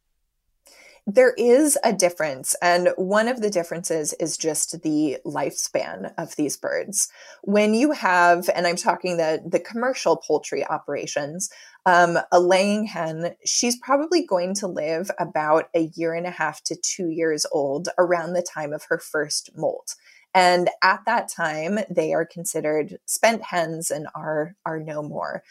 [1.11, 6.55] There is a difference, and one of the differences is just the lifespan of these
[6.55, 7.09] birds.
[7.41, 11.49] When you have, and I'm talking the the commercial poultry operations,
[11.87, 16.61] um, a laying hen, she's probably going to live about a year and a half
[16.65, 19.95] to two years old around the time of her first molt.
[20.35, 25.41] And at that time, they are considered spent hens and are, are no more.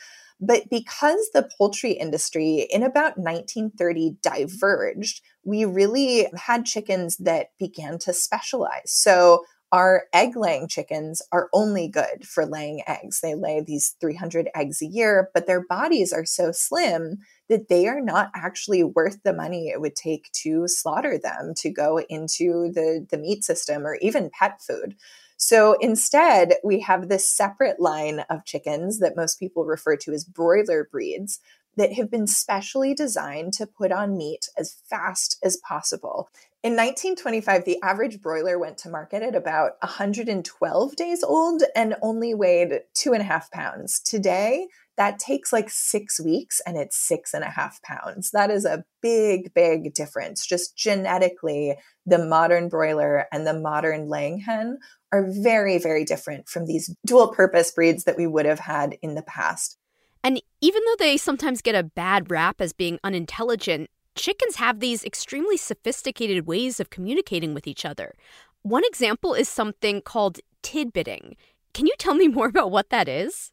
[0.41, 7.99] But because the poultry industry in about 1930 diverged, we really had chickens that began
[8.01, 8.93] to specialize.
[8.93, 13.21] So our egg laying chickens are only good for laying eggs.
[13.21, 17.87] They lay these 300 eggs a year, but their bodies are so slim that they
[17.87, 22.73] are not actually worth the money it would take to slaughter them to go into
[22.73, 24.95] the, the meat system or even pet food.
[25.39, 30.25] So instead, we have this separate line of chickens that most people refer to as
[30.25, 31.39] broiler breeds
[31.77, 36.29] that have been specially designed to put on meat as fast as possible.
[36.65, 42.35] In 1925, the average broiler went to market at about 112 days old and only
[42.35, 44.01] weighed two and a half pounds.
[44.01, 48.33] Today, that takes like six weeks and it's six and a half pounds.
[48.33, 50.45] That is a big, big difference.
[50.45, 54.79] Just genetically, the modern broiler and the modern laying hen
[55.13, 59.15] are very, very different from these dual purpose breeds that we would have had in
[59.15, 59.79] the past.
[60.23, 65.05] And even though they sometimes get a bad rap as being unintelligent, chickens have these
[65.05, 68.15] extremely sophisticated ways of communicating with each other.
[68.63, 71.37] One example is something called tidbitting.
[71.73, 73.53] Can you tell me more about what that is?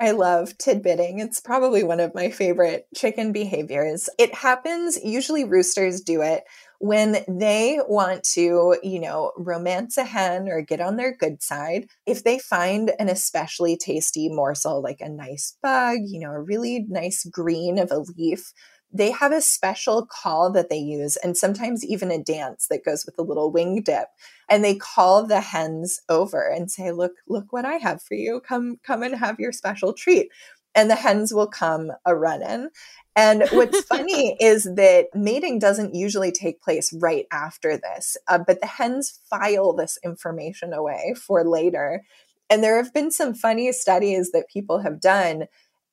[0.00, 1.20] I love tidbitting.
[1.20, 4.08] It's probably one of my favorite chicken behaviors.
[4.18, 6.44] It happens, usually roosters do it
[6.80, 11.86] when they want to, you know, romance a hen or get on their good side.
[12.06, 16.86] If they find an especially tasty morsel, like a nice bug, you know, a really
[16.88, 18.54] nice green of a leaf,
[18.92, 23.04] they have a special call that they use and sometimes even a dance that goes
[23.04, 24.08] with a little wing dip
[24.48, 28.40] and they call the hens over and say look look what i have for you
[28.40, 30.28] come come and have your special treat
[30.74, 32.68] and the hens will come a running
[33.20, 38.60] and what's funny is that mating doesn't usually take place right after this uh, but
[38.60, 42.02] the hens file this information away for later.
[42.48, 45.44] And there have been some funny studies that people have done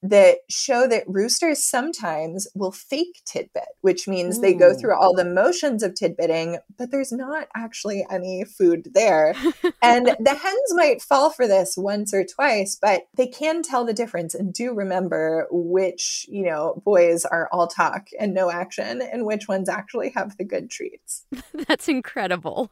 [0.09, 4.41] that show that roosters sometimes will fake tidbit, which means Ooh.
[4.41, 4.79] they go mm.
[4.79, 9.35] through all the motions of tidbitting, but there's not actually any food there.
[9.81, 13.93] and the hens might fall for this once or twice, but they can tell the
[13.93, 19.25] difference and do remember which, you know, boys are all talk and no action and
[19.25, 21.25] which ones actually have the good treats.
[21.67, 22.71] That's incredible.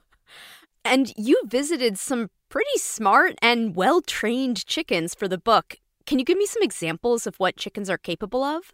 [0.84, 5.78] And you visited some pretty smart and well trained chickens for the book.
[6.06, 8.72] Can you give me some examples of what chickens are capable of?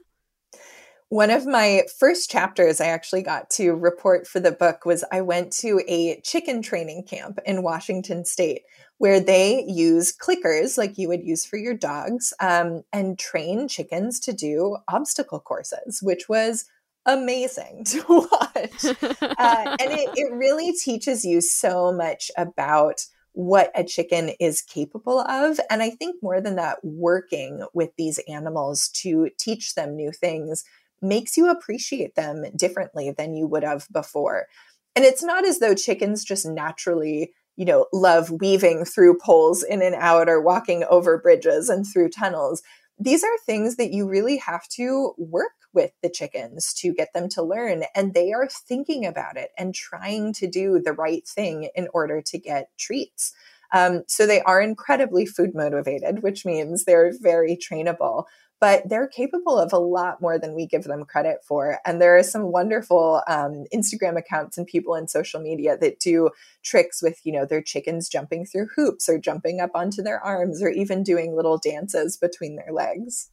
[1.10, 5.20] One of my first chapters I actually got to report for the book was I
[5.22, 8.62] went to a chicken training camp in Washington state
[8.98, 14.20] where they use clickers like you would use for your dogs um, and train chickens
[14.22, 16.66] to do obstacle courses, which was
[17.06, 18.86] amazing to watch.
[19.22, 25.20] uh, and it, it really teaches you so much about what a chicken is capable
[25.20, 25.60] of.
[25.70, 30.64] And I think more than that, working with these animals to teach them new things
[31.02, 34.48] makes you appreciate them differently than you would have before.
[34.96, 39.82] And it's not as though chickens just naturally, you know, love weaving through poles in
[39.82, 42.62] and out or walking over bridges and through tunnels.
[43.00, 47.30] These are things that you really have to work with the chickens to get them
[47.30, 47.84] to learn.
[47.96, 52.22] And they are thinking about it and trying to do the right thing in order
[52.22, 53.34] to get treats.
[53.74, 58.26] Um, so they are incredibly food motivated, which means they're very trainable.
[58.62, 61.80] but they're capable of a lot more than we give them credit for.
[61.84, 66.30] And there are some wonderful um, Instagram accounts and people in social media that do
[66.64, 70.62] tricks with, you know, their chickens jumping through hoops or jumping up onto their arms
[70.62, 73.31] or even doing little dances between their legs.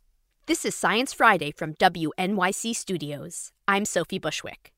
[0.48, 3.52] This is Science Friday from WNYC Studios.
[3.68, 4.72] I'm Sophie Bushwick.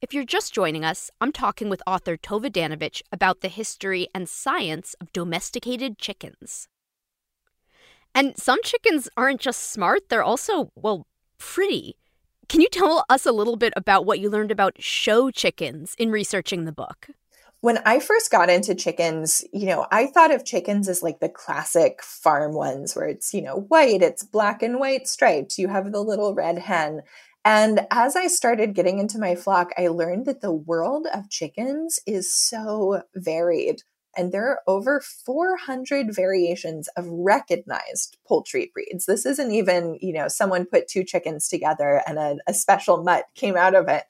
[0.00, 4.28] If you're just joining us, I'm talking with author Tove Danovich about the history and
[4.28, 6.66] science of domesticated chickens.
[8.12, 11.06] And some chickens aren't just smart, they're also, well,
[11.38, 11.94] pretty.
[12.48, 16.10] Can you tell us a little bit about what you learned about show chickens in
[16.10, 17.06] researching the book?
[17.62, 21.28] When I first got into chickens, you know, I thought of chickens as like the
[21.28, 25.92] classic farm ones where it's, you know, white, it's black and white stripes, you have
[25.92, 27.02] the little red hen.
[27.44, 32.00] And as I started getting into my flock, I learned that the world of chickens
[32.04, 33.82] is so varied
[34.16, 39.06] and there are over 400 variations of recognized poultry breeds.
[39.06, 43.26] This isn't even, you know, someone put two chickens together and a, a special mutt
[43.34, 44.02] came out of it.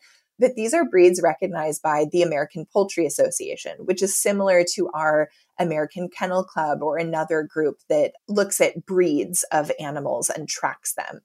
[0.42, 5.31] But these are breeds recognized by the American Poultry Association, which is similar to our
[5.57, 11.20] American Kennel Club or another group that looks at breeds of animals and tracks them.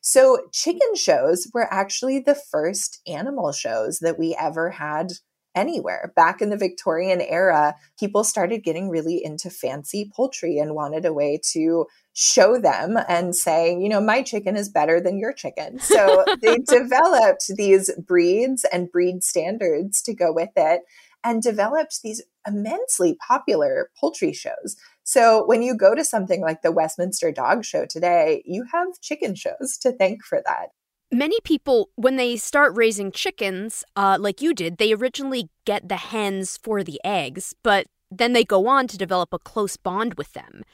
[0.00, 5.12] So, chicken shows were actually the first animal shows that we ever had
[5.54, 6.12] anywhere.
[6.16, 11.12] Back in the Victorian era, people started getting really into fancy poultry and wanted a
[11.12, 15.78] way to show them and say, you know, my chicken is better than your chicken.
[15.78, 20.82] So they developed these breeds and breed standards to go with it
[21.24, 24.76] and developed these immensely popular poultry shows.
[25.02, 29.34] So when you go to something like the Westminster Dog Show today, you have chicken
[29.34, 30.68] shows to thank for that.
[31.14, 35.96] Many people, when they start raising chickens, uh, like you did, they originally get the
[35.96, 40.32] hens for the eggs, but then they go on to develop a close bond with
[40.32, 40.64] them.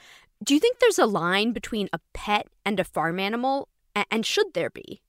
[0.43, 3.69] Do you think there's a line between a pet and a farm animal?
[4.11, 5.03] and should there be?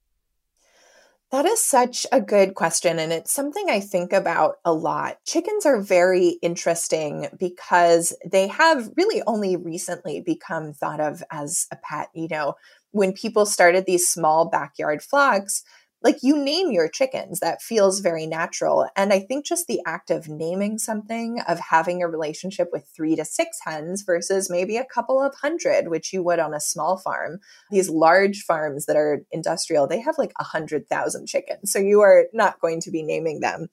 [1.31, 2.99] That is such a good question.
[2.99, 5.23] And it's something I think about a lot.
[5.25, 11.77] Chickens are very interesting because they have really only recently become thought of as a
[11.77, 12.09] pet.
[12.13, 12.55] You know,
[12.91, 15.63] when people started these small backyard flocks,
[16.03, 18.87] like you name your chickens that feels very natural.
[18.95, 23.15] And i think just the act of naming something of having a relationship with three
[23.15, 26.97] to six hens versus maybe a couple of hundred which you would on a small
[26.97, 31.79] farm these large farms that are industrial they have like a hundred thousand chickens so
[31.79, 33.67] you are not going to be naming them.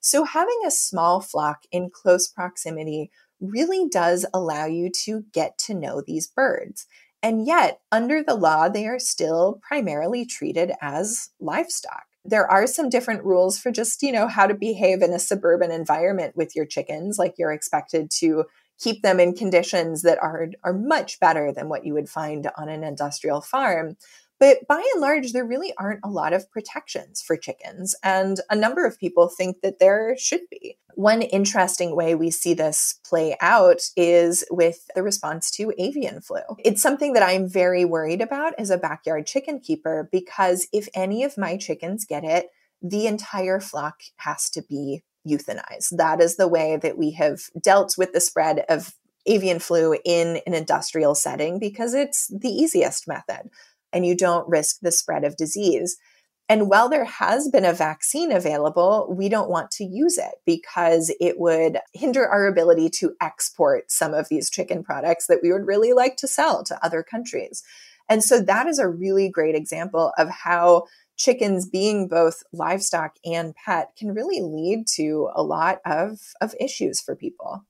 [0.00, 5.74] So having a small flock in close proximity really does allow you to get to
[5.74, 6.86] know these birds
[7.22, 12.04] and yet, under the law, they are still primarily treated as livestock.
[12.24, 15.70] There are some different rules for just, you know, how to behave in a suburban
[15.70, 17.18] environment with your chickens.
[17.18, 18.44] Like you're expected to
[18.78, 22.68] keep them in conditions that are, are much better than what you would find on
[22.68, 23.96] an industrial farm.
[24.42, 27.94] But by and large, there really aren't a lot of protections for chickens.
[28.02, 30.78] And a number of people think that there should be.
[30.96, 36.40] One interesting way we see this play out is with the response to avian flu.
[36.58, 41.22] It's something that I'm very worried about as a backyard chicken keeper because if any
[41.22, 42.48] of my chickens get it,
[42.82, 45.96] the entire flock has to be euthanized.
[45.98, 50.40] That is the way that we have dealt with the spread of avian flu in
[50.48, 53.50] an industrial setting because it's the easiest method
[53.92, 55.96] and you don't risk the spread of disease.
[56.48, 61.14] And while there has been a vaccine available, we don't want to use it because
[61.20, 65.66] it would hinder our ability to export some of these chicken products that we would
[65.66, 67.62] really like to sell to other countries.
[68.08, 70.84] And so that is a really great example of how
[71.16, 77.00] chickens being both livestock and pet can really lead to a lot of, of issues
[77.00, 77.64] for people.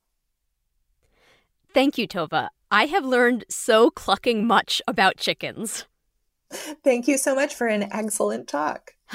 [1.74, 2.48] Thank you, Tove.
[2.70, 5.86] I have learned so clucking much about chickens.
[6.84, 8.92] Thank you so much for an excellent talk.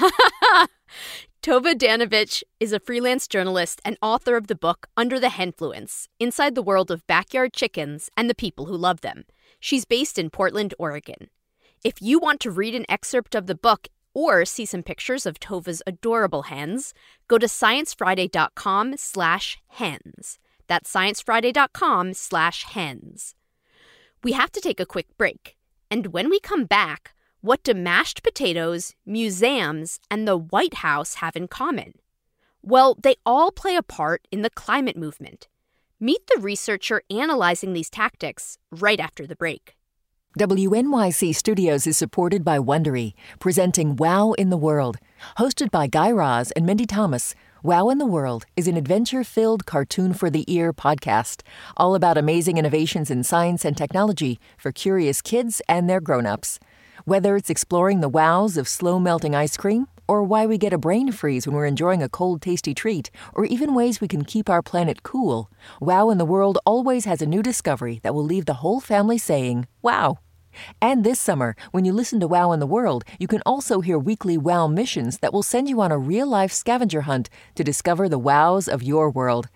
[1.42, 6.54] Tove Danovich is a freelance journalist and author of the book Under the Henfluence Inside
[6.54, 9.24] the World of Backyard Chickens and the People Who Love Them.
[9.60, 11.28] She's based in Portland, Oregon.
[11.84, 15.38] If you want to read an excerpt of the book or see some pictures of
[15.38, 16.92] Tove's adorable hens,
[17.28, 20.38] go to sciencefriday.com slash hens.
[20.66, 23.34] That's sciencefriday.com slash hens.
[24.24, 25.56] We have to take a quick break.
[25.90, 31.36] And when we come back, what do mashed potatoes, museums, and the White House have
[31.36, 31.92] in common?
[32.62, 35.46] Well, they all play a part in the climate movement.
[36.00, 39.76] Meet the researcher analyzing these tactics right after the break.
[40.38, 44.98] WNYC Studios is supported by Wondery, presenting Wow in the World.
[45.38, 49.66] Hosted by Guy Raz and Mindy Thomas, Wow in the World is an adventure filled
[49.66, 51.42] cartoon for the ear podcast,
[51.76, 56.60] all about amazing innovations in science and technology for curious kids and their grown ups.
[57.08, 60.84] Whether it's exploring the wows of slow melting ice cream, or why we get a
[60.86, 64.50] brain freeze when we're enjoying a cold, tasty treat, or even ways we can keep
[64.50, 65.50] our planet cool,
[65.80, 69.16] Wow in the World always has a new discovery that will leave the whole family
[69.16, 70.18] saying, Wow.
[70.82, 73.98] And this summer, when you listen to Wow in the World, you can also hear
[73.98, 78.10] weekly Wow missions that will send you on a real life scavenger hunt to discover
[78.10, 79.48] the wows of your world.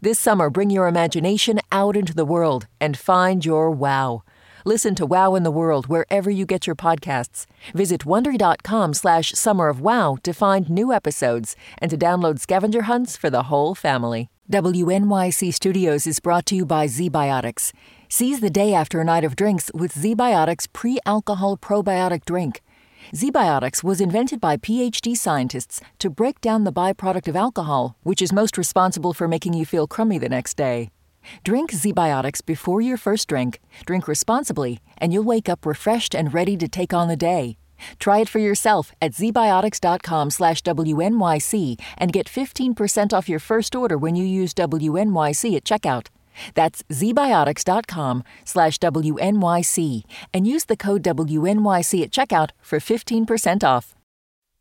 [0.00, 4.22] This summer, bring your imagination out into the world and find your wow.
[4.64, 7.46] Listen to Wow in the World wherever you get your podcasts.
[7.74, 13.16] Visit wondery.com slash summer of wow to find new episodes and to download scavenger hunts
[13.16, 14.28] for the whole family.
[14.50, 17.72] WNYC Studios is brought to you by ZBiotics.
[18.08, 22.60] Seize the day after a night of drinks with ZBiotics pre-alcohol probiotic drink.
[23.14, 28.32] ZBiotics was invented by PhD scientists to break down the byproduct of alcohol, which is
[28.32, 30.90] most responsible for making you feel crummy the next day.
[31.44, 36.56] Drink ZBiotics before your first drink, drink responsibly, and you'll wake up refreshed and ready
[36.56, 37.56] to take on the day.
[37.98, 43.96] Try it for yourself at zbiotics.com slash WNYC and get 15% off your first order
[43.96, 46.08] when you use WNYC at checkout.
[46.54, 50.02] That's zbiotics.com slash WNYC
[50.32, 53.94] and use the code WNYC at checkout for 15% off.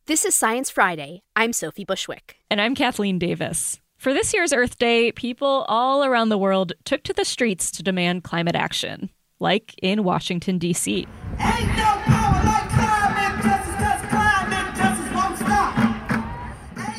[0.06, 1.22] This is Science Friday.
[1.36, 2.38] I'm Sophie Bushwick.
[2.50, 3.80] And I'm Kathleen Davis.
[4.00, 7.84] For this year's Earth Day, people all around the world took to the streets to
[7.84, 9.10] demand climate action,
[9.42, 11.06] like in Washington, D.C.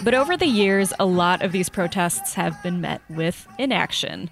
[0.04, 4.28] But over the years, a lot of these protests have been met with inaction.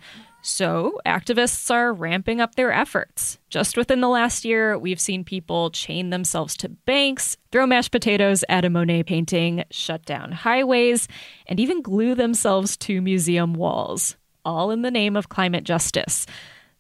[0.51, 3.39] So, activists are ramping up their efforts.
[3.51, 8.45] Just within the last year, we've seen people chain themselves to banks, throw mashed potatoes
[8.49, 11.07] at a Monet painting, shut down highways,
[11.47, 16.25] and even glue themselves to museum walls, all in the name of climate justice.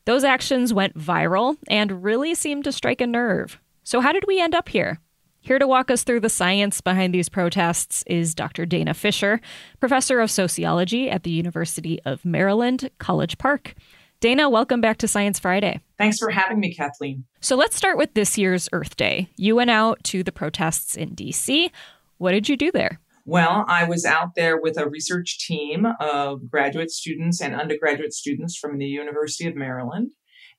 [0.06, 3.60] Those actions went viral and really seemed to strike a nerve.
[3.84, 4.98] So, how did we end up here?
[5.40, 8.66] Here to walk us through the science behind these protests is Dr.
[8.66, 9.40] Dana Fisher,
[9.80, 13.74] professor of sociology at the University of Maryland, College Park.
[14.20, 15.80] Dana, welcome back to Science Friday.
[15.96, 17.24] Thanks for having me, Kathleen.
[17.40, 19.28] So let's start with this year's Earth Day.
[19.36, 21.70] You went out to the protests in DC.
[22.18, 23.00] What did you do there?
[23.24, 28.56] Well, I was out there with a research team of graduate students and undergraduate students
[28.56, 30.10] from the University of Maryland.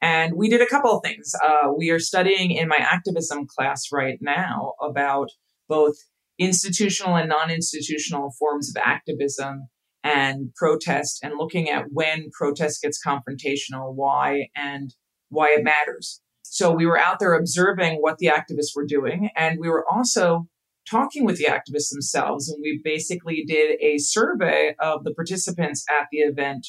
[0.01, 1.33] And we did a couple of things.
[1.43, 5.29] Uh, we are studying in my activism class right now about
[5.67, 5.95] both
[6.37, 9.67] institutional and non institutional forms of activism
[10.03, 14.93] and protest and looking at when protest gets confrontational, why, and
[15.29, 16.21] why it matters.
[16.43, 20.47] So we were out there observing what the activists were doing, and we were also
[20.89, 22.49] talking with the activists themselves.
[22.49, 26.65] And we basically did a survey of the participants at the event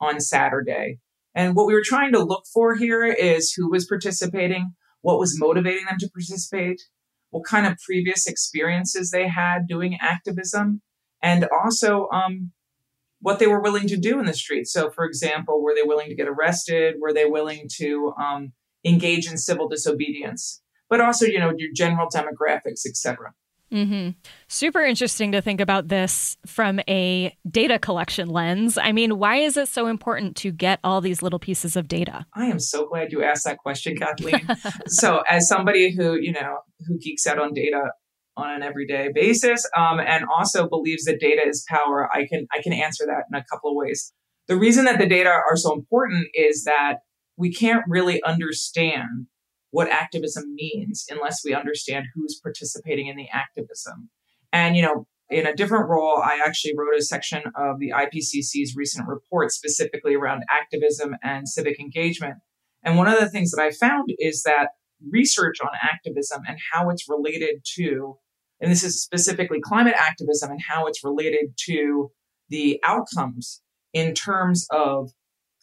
[0.00, 0.98] on Saturday.
[1.34, 5.38] And what we were trying to look for here is who was participating, what was
[5.38, 6.82] motivating them to participate,
[7.30, 10.82] what kind of previous experiences they had doing activism,
[11.22, 12.52] and also um,
[13.20, 14.72] what they were willing to do in the streets.
[14.72, 16.96] So, for example, were they willing to get arrested?
[17.00, 18.52] Were they willing to um,
[18.84, 20.62] engage in civil disobedience?
[20.88, 23.34] But also, you know, your general demographics, etc.
[23.72, 24.10] Mm-hmm.
[24.48, 28.78] Super interesting to think about this from a data collection lens.
[28.78, 32.26] I mean, why is it so important to get all these little pieces of data?
[32.34, 34.48] I am so glad you asked that question, Kathleen.
[34.86, 37.82] so, as somebody who, you know, who geeks out on data
[38.36, 42.62] on an everyday basis um, and also believes that data is power, I can I
[42.62, 44.12] can answer that in a couple of ways.
[44.46, 47.00] The reason that the data are so important is that
[47.36, 49.26] we can't really understand
[49.70, 54.10] what activism means unless we understand who's participating in the activism.
[54.52, 58.74] And, you know, in a different role, I actually wrote a section of the IPCC's
[58.76, 62.36] recent report specifically around activism and civic engagement.
[62.82, 64.68] And one of the things that I found is that
[65.10, 68.16] research on activism and how it's related to,
[68.60, 72.10] and this is specifically climate activism and how it's related to
[72.48, 73.60] the outcomes
[73.92, 75.10] in terms of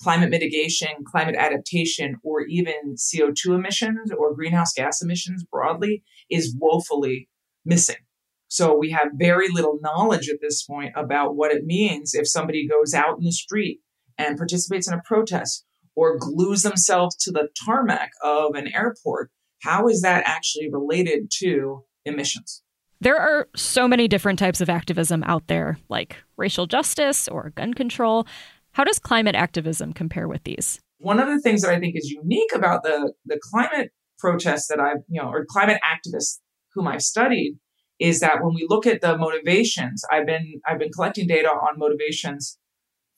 [0.02, 7.30] climate mitigation, climate adaptation, or even CO2 emissions or greenhouse gas emissions broadly is woefully
[7.66, 7.98] missing.
[8.48, 12.68] So we have very little knowledge at this point about what it means if somebody
[12.68, 13.80] goes out in the street
[14.18, 15.66] and participates in a protest
[15.96, 19.32] or glues themselves to the tarmac of an airport.
[19.64, 22.62] How is that actually related to emissions?
[23.02, 27.74] There are so many different types of activism out there, like racial justice or gun
[27.74, 28.26] control.
[28.76, 30.82] How does climate activism compare with these?
[30.98, 34.82] One of the things that I think is unique about the, the climate protests that
[34.82, 36.40] I've, you know, or climate activists
[36.74, 37.58] whom I've studied
[38.02, 41.80] is that when we look at the motivations, I've been I've been collecting data on
[41.80, 42.58] motivations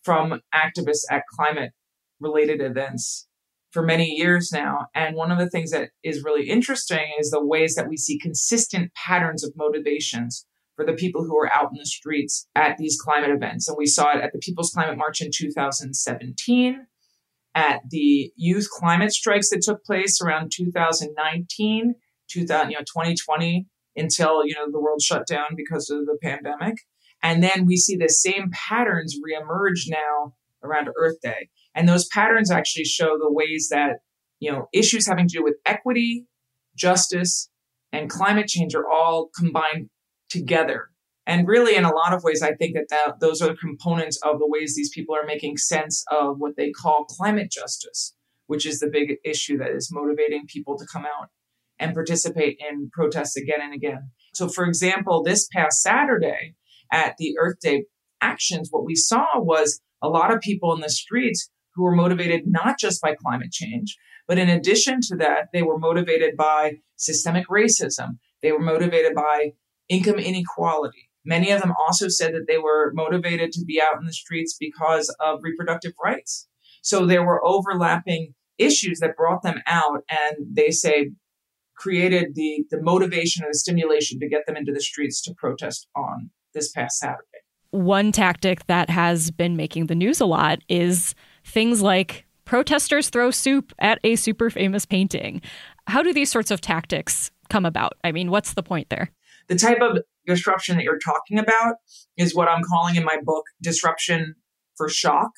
[0.03, 1.71] from activists at climate
[2.19, 3.27] related events
[3.71, 4.85] for many years now.
[4.93, 8.19] And one of the things that is really interesting is the ways that we see
[8.19, 10.45] consistent patterns of motivations
[10.77, 13.67] for the people who are out in the streets at these climate events.
[13.67, 16.85] And we saw it at the People's Climate March in 2017,
[17.55, 21.95] at the youth climate strikes that took place around 2019,
[22.29, 23.65] 2000, you know, 2020
[23.95, 26.77] until, you know, the world shut down because of the pandemic.
[27.23, 31.49] And then we see the same patterns reemerge now around Earth Day.
[31.73, 33.97] And those patterns actually show the ways that,
[34.39, 36.27] you know, issues having to do with equity,
[36.75, 37.49] justice,
[37.91, 39.89] and climate change are all combined
[40.29, 40.89] together.
[41.25, 44.17] And really, in a lot of ways, I think that, that those are the components
[44.23, 48.15] of the ways these people are making sense of what they call climate justice,
[48.47, 51.27] which is the big issue that is motivating people to come out
[51.79, 54.11] and participate in protests again and again.
[54.33, 56.55] So, for example, this past Saturday
[56.91, 57.85] at the Earth Day
[58.21, 62.43] actions, what we saw was a lot of people in the streets who were motivated
[62.45, 63.97] not just by climate change,
[64.27, 68.17] but in addition to that, they were motivated by systemic racism.
[68.41, 69.53] They were motivated by
[69.89, 71.09] income inequality.
[71.25, 74.55] Many of them also said that they were motivated to be out in the streets
[74.57, 76.47] because of reproductive rights.
[76.81, 81.11] So there were overlapping issues that brought them out and they say
[81.75, 85.87] created the, the motivation or the stimulation to get them into the streets to protest
[85.95, 87.23] on this past Saturday.
[87.71, 91.13] One tactic that has been making the news a lot is
[91.43, 95.41] things like protesters throw soup at a super famous painting.
[95.87, 97.93] How do these sorts of tactics come about?
[98.03, 99.11] I mean, what's the point there?
[99.47, 101.75] The type of disruption that you're talking about
[102.17, 104.35] is what I'm calling in my book disruption
[104.75, 105.31] for shock.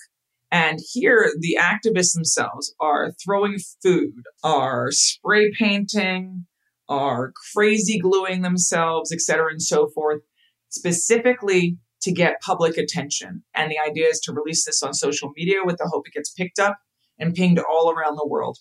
[0.52, 6.48] And here, the activists themselves are throwing food, are spray painting,
[6.88, 10.22] are crazy gluing themselves, et cetera, and so forth,
[10.70, 13.44] specifically to get public attention.
[13.54, 16.32] And the idea is to release this on social media with the hope it gets
[16.32, 16.78] picked up
[17.20, 18.58] and pinged all around the world.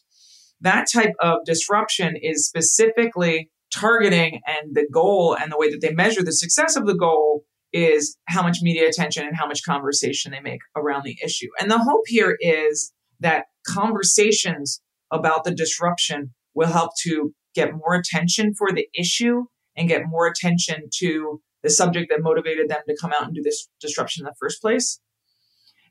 [0.60, 5.92] That type of disruption is specifically targeting and the goal and the way that they
[5.92, 10.32] measure the success of the goal is how much media attention and how much conversation
[10.32, 11.48] they make around the issue.
[11.60, 17.94] And the hope here is that conversations about the disruption will help to get more
[17.94, 19.44] attention for the issue
[19.76, 23.42] and get more attention to the subject that motivated them to come out and do
[23.42, 25.00] this disruption in the first place.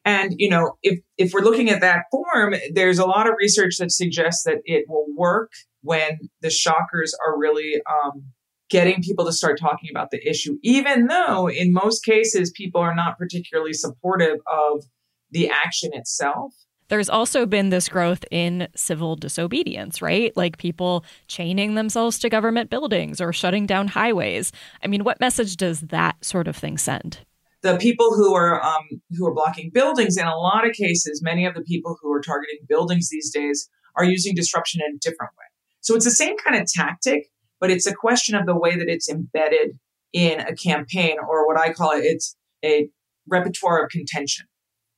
[0.05, 3.78] And, you know, if, if we're looking at that form, there's a lot of research
[3.80, 5.51] that suggests that it will work
[5.88, 8.26] when the shockers are really um,
[8.70, 12.94] getting people to start talking about the issue, even though in most cases people are
[12.94, 14.84] not particularly supportive of
[15.32, 16.54] the action itself.
[16.90, 20.36] There's also been this growth in civil disobedience, right?
[20.36, 24.52] Like people chaining themselves to government buildings or shutting down highways.
[24.84, 27.20] I mean, what message does that sort of thing send?
[27.62, 28.84] The people who are um,
[29.18, 32.22] who are blocking buildings, in a lot of cases, many of the people who are
[32.22, 35.47] targeting buildings these days are using disruption in a different way.
[35.82, 38.89] So it's the same kind of tactic, but it's a question of the way that
[38.89, 39.80] it's embedded
[40.13, 42.89] in a campaign, or what I call it, it's a
[43.28, 44.45] repertoire of contention,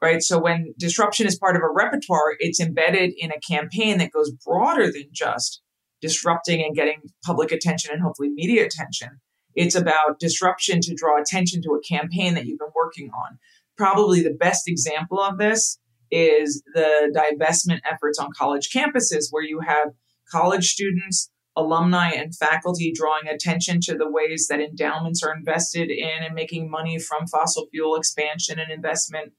[0.01, 0.21] right?
[0.21, 4.31] So when disruption is part of a repertoire, it's embedded in a campaign that goes
[4.31, 5.61] broader than just
[6.01, 9.19] disrupting and getting public attention and hopefully media attention.
[9.55, 13.37] It's about disruption to draw attention to a campaign that you've been working on.
[13.77, 15.79] Probably the best example of this
[16.11, 19.89] is the divestment efforts on college campuses, where you have
[20.31, 26.23] college students, alumni, and faculty drawing attention to the ways that endowments are invested in
[26.23, 29.33] and making money from fossil fuel expansion and investment,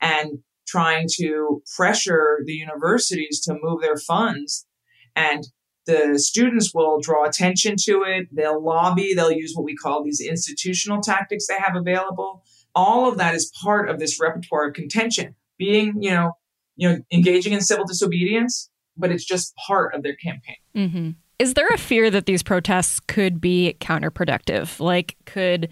[0.00, 4.66] and trying to pressure the universities to move their funds.
[5.14, 5.44] And
[5.86, 8.28] the students will draw attention to it.
[8.32, 9.14] They'll lobby.
[9.14, 12.44] They'll use what we call these institutional tactics they have available.
[12.74, 15.34] All of that is part of this repertoire of contention.
[15.58, 16.32] Being, you know,
[16.76, 20.56] you know, engaging in civil disobedience, but it's just part of their campaign.
[20.76, 21.10] Mm-hmm.
[21.38, 24.78] Is there a fear that these protests could be counterproductive?
[24.78, 25.70] Like, could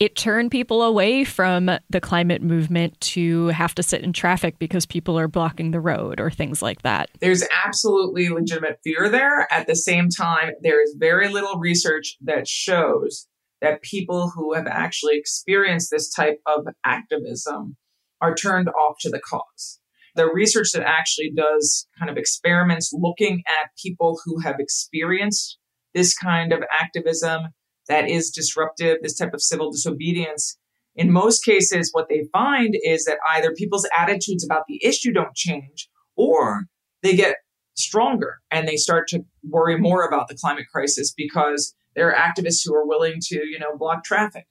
[0.00, 4.86] it turn people away from the climate movement to have to sit in traffic because
[4.86, 7.10] people are blocking the road or things like that?
[7.20, 9.46] There's absolutely legitimate fear there.
[9.52, 13.28] At the same time, there is very little research that shows
[13.60, 17.76] that people who have actually experienced this type of activism
[18.20, 19.80] are turned off to the cause
[20.14, 25.58] the research that actually does kind of experiments looking at people who have experienced
[25.94, 27.48] this kind of activism
[27.88, 30.58] that is disruptive, this type of civil disobedience.
[30.96, 35.34] In most cases, what they find is that either people's attitudes about the issue don't
[35.34, 36.66] change or
[37.02, 37.36] they get
[37.76, 42.60] stronger and they start to worry more about the climate crisis because there are activists
[42.64, 44.46] who are willing to, you know, block traffic.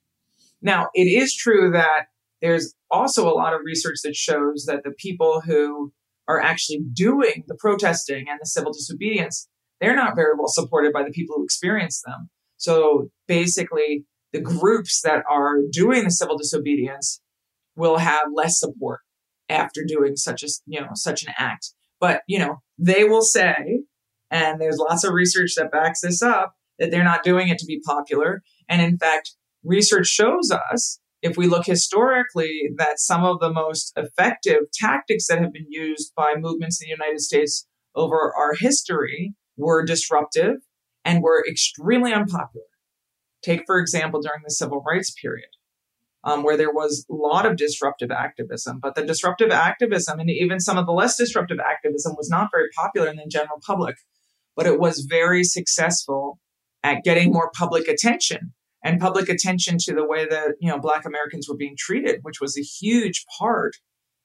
[0.61, 2.07] Now, it is true that
[2.44, 5.94] there's also a lot of research that shows that the people who
[6.28, 9.48] are actually doing the protesting and the civil disobedience,
[9.80, 12.30] they're not very well supported by the people who experience them.
[12.58, 17.22] So basically, the groups that are doing the civil disobedience
[17.78, 19.00] will have less support
[19.48, 21.72] after doing such a you know such an act.
[22.02, 23.84] But you know they will say,
[24.30, 27.66] and there's lots of research that backs this up that they're not doing it to
[27.66, 28.41] be popular.
[28.68, 29.32] And in fact,
[29.64, 35.40] research shows us if we look historically that some of the most effective tactics that
[35.40, 37.66] have been used by movements in the United States
[37.96, 40.58] over our history were disruptive
[41.06, 42.66] and were extremely unpopular.
[43.42, 45.48] Take, for example, during the civil rights period
[46.26, 48.80] um, where there was a lot of disruptive activism.
[48.82, 52.68] But the disruptive activism and even some of the less disruptive activism was not very
[52.76, 53.96] popular in the general public,
[54.56, 56.40] but it was very successful
[56.84, 58.54] at getting more public attention
[58.84, 62.40] and public attention to the way that you know Black Americans were being treated, which
[62.42, 63.78] was a huge part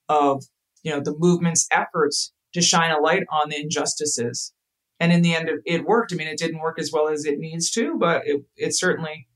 [0.09, 0.45] of
[0.83, 4.53] you know the movement's efforts to shine a light on the injustices.
[5.01, 6.13] And in the end, it worked.
[6.13, 9.29] I mean, it didn't work as well as it needs to, but it, it certainly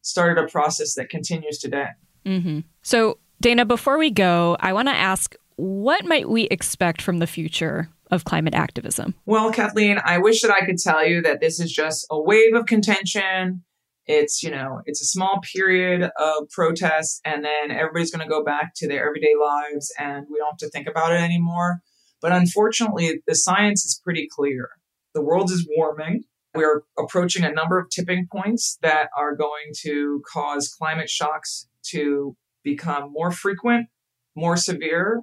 [0.00, 1.88] started a process that continues today.
[2.24, 2.60] Mm-hmm.
[2.82, 7.26] So, Dana, before we go, I want to ask what might we expect from the
[7.26, 9.14] future of climate activism?
[9.26, 12.54] Well, Kathleen, I wish that I could tell you that this is just a wave
[12.54, 13.64] of contention.
[14.08, 18.42] It's, you know, it's a small period of protest and then everybody's going to go
[18.42, 21.82] back to their everyday lives and we don't have to think about it anymore.
[22.22, 24.70] But unfortunately, the science is pretty clear.
[25.14, 26.24] The world is warming.
[26.54, 32.34] We're approaching a number of tipping points that are going to cause climate shocks to
[32.64, 33.88] become more frequent,
[34.34, 35.22] more severe,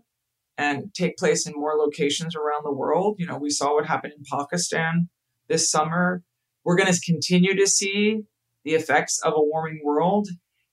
[0.57, 3.15] and take place in more locations around the world.
[3.17, 5.09] You know, we saw what happened in Pakistan
[5.47, 6.23] this summer.
[6.63, 8.21] We're going to continue to see
[8.65, 10.27] the effects of a warming world.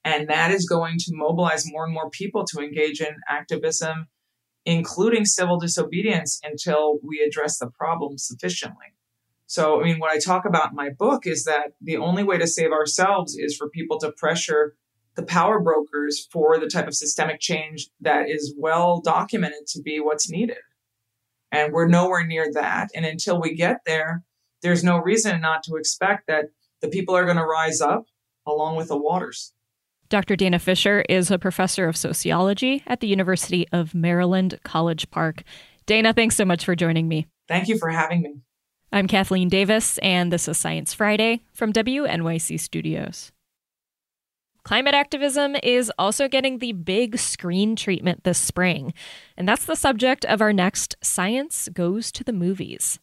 [0.05, 4.09] And that is going to mobilize more and more people to engage in activism,
[4.65, 8.87] including civil disobedience, until we address the problem sufficiently.
[9.47, 12.39] So, I mean, what I talk about in my book is that the only way
[12.39, 14.75] to save ourselves is for people to pressure
[15.15, 20.01] the power brokers for the type of systemic change that is well documented to be
[20.01, 20.57] what's needed.
[21.51, 22.89] And we're nowhere near that.
[22.95, 24.25] And until we get there,
[24.63, 26.47] there's no reason not to expect that
[26.83, 28.05] the people are going to rise up
[28.47, 29.55] along with the waters.
[30.09, 30.37] Dr.
[30.37, 35.43] Dana Fisher is a professor of sociology at the University of Maryland, College Park.
[35.87, 37.29] Dana, thanks so much for joining me.
[37.49, 38.35] Thank you for having me.
[38.93, 43.33] I'm Kathleen Davis, and this is Science Friday from WNYC Studios.
[44.65, 48.93] Climate activism is also getting the big screen treatment this spring,
[49.37, 53.01] and that's the subject of our next Science Goes to the Movies.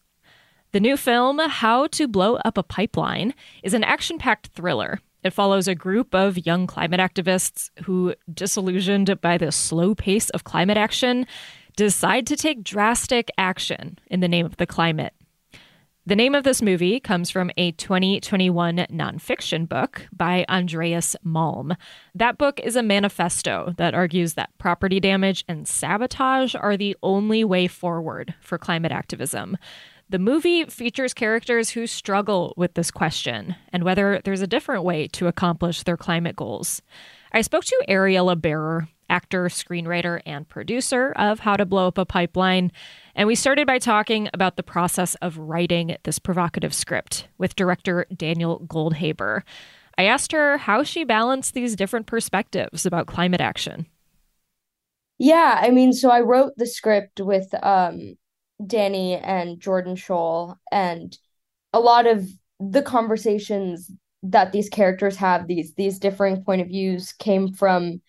[0.71, 4.99] The new film, How to Blow Up a Pipeline, is an action packed thriller.
[5.23, 10.43] It follows a group of young climate activists who, disillusioned by the slow pace of
[10.43, 11.25] climate action,
[11.75, 15.15] decide to take drastic action in the name of the climate.
[16.05, 21.75] The name of this movie comes from a 2021 nonfiction book by Andreas Malm.
[22.13, 27.43] That book is a manifesto that argues that property damage and sabotage are the only
[27.43, 29.57] way forward for climate activism.
[30.11, 35.07] The movie features characters who struggle with this question and whether there's a different way
[35.09, 36.81] to accomplish their climate goals.
[37.31, 42.05] I spoke to Ariela Barer, actor, screenwriter, and producer of How to Blow Up a
[42.05, 42.71] Pipeline.
[43.13, 48.07] And we started by talking about the process of writing this provocative script with director
[48.15, 49.43] Daniel Goldhaber.
[49.95, 53.85] I asked her how she balanced these different perspectives about climate action.
[55.19, 58.15] Yeah, I mean, so I wrote the script with um,
[58.65, 61.17] Danny and Jordan Sjol, and
[61.73, 62.27] a lot of
[62.59, 63.91] the conversations
[64.23, 68.01] that these characters have, these these differing point of views, came from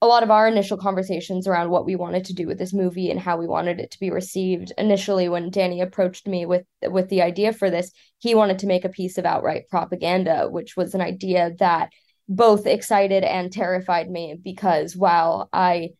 [0.00, 3.10] a lot of our initial conversations around what we wanted to do with this movie
[3.10, 4.72] and how we wanted it to be received.
[4.78, 8.84] Initially, when Danny approached me with with the idea for this, he wanted to make
[8.84, 11.90] a piece of outright propaganda, which was an idea that
[12.28, 15.90] both excited and terrified me because while I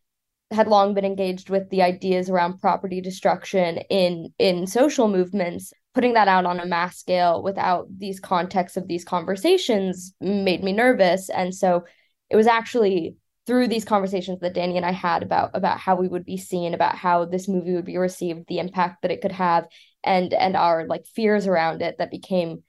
[0.51, 6.15] had long been engaged with the ideas around property destruction in in social movements putting
[6.15, 11.29] that out on a mass scale without these contexts of these conversations made me nervous.
[11.29, 11.85] And so
[12.31, 13.17] it was actually
[13.49, 16.73] through these conversations that Danny and I had about about how we would be seen,
[16.73, 19.67] about how this movie would be received, the impact that it could have,
[20.05, 22.63] and and our like fears around it that became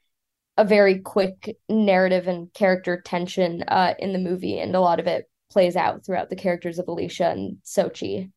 [0.58, 5.08] a very quick narrative and character tension uh, in the movie, and a lot of
[5.08, 8.32] it plays out throughout the characters of Alicia and Xochitl.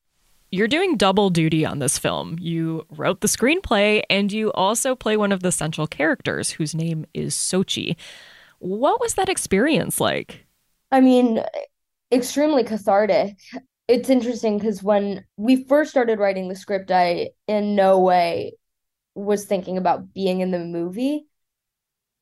[0.50, 2.36] You're doing double duty on this film.
[2.38, 7.06] You wrote the screenplay and you also play one of the central characters whose name
[7.14, 7.96] is Xochitl.
[8.58, 10.46] What was that experience like?
[10.90, 11.42] I mean,
[12.12, 13.36] extremely cathartic.
[13.88, 18.52] it's interesting because when we first started writing the script, I in no way
[19.14, 21.26] was thinking about being in the movie.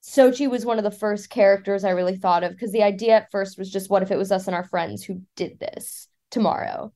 [0.03, 3.31] Xochitl was one of the first characters I really thought of because the idea at
[3.31, 6.93] first was just what if it was us and our friends who did this tomorrow?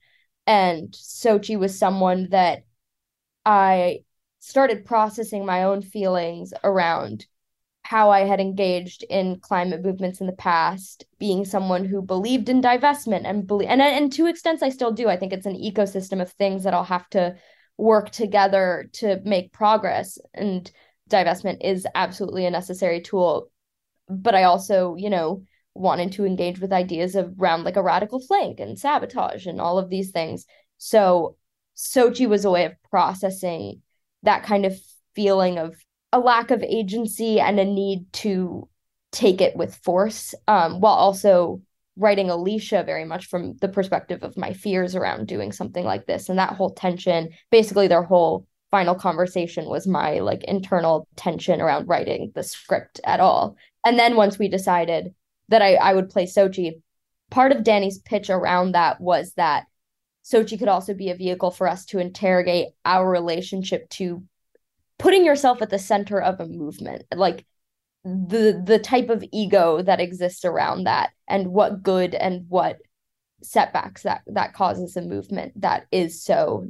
[0.46, 2.64] And Xochitl was someone that
[3.44, 4.04] I
[4.40, 7.26] started processing my own feelings around
[7.82, 12.62] how I had engaged in climate movements in the past, being someone who believed in
[12.62, 15.08] divestment and believe and and to extents I still do.
[15.08, 17.36] I think it's an ecosystem of things that I'll have to
[17.76, 20.18] work together to make progress.
[20.32, 20.70] And
[21.10, 23.50] divestment is absolutely a necessary tool.
[24.08, 25.44] But I also, you know,
[25.74, 29.78] wanted to engage with ideas of around like a radical flank and sabotage and all
[29.78, 30.46] of these things.
[30.78, 31.36] So
[31.76, 33.82] Xochitl was a way of processing
[34.22, 34.78] that kind of
[35.14, 35.74] feeling of
[36.12, 38.68] a lack of agency and a need to
[39.10, 41.60] take it with force um, while also
[41.96, 46.28] writing Alicia very much from the perspective of my fears around doing something like this
[46.28, 51.86] and that whole tension basically their whole final conversation was my like internal tension around
[51.86, 53.54] writing the script at all.
[53.86, 55.14] And then once we decided
[55.48, 56.82] that I, I would play Xochitl
[57.30, 59.66] part of Danny's pitch around that was that
[60.24, 64.24] Xochitl could also be a vehicle for us to interrogate our relationship to
[64.98, 67.46] putting yourself at the center of a movement like
[68.02, 72.78] the the type of ego that exists around that and what good and what
[73.40, 76.66] setbacks that that causes a movement that is so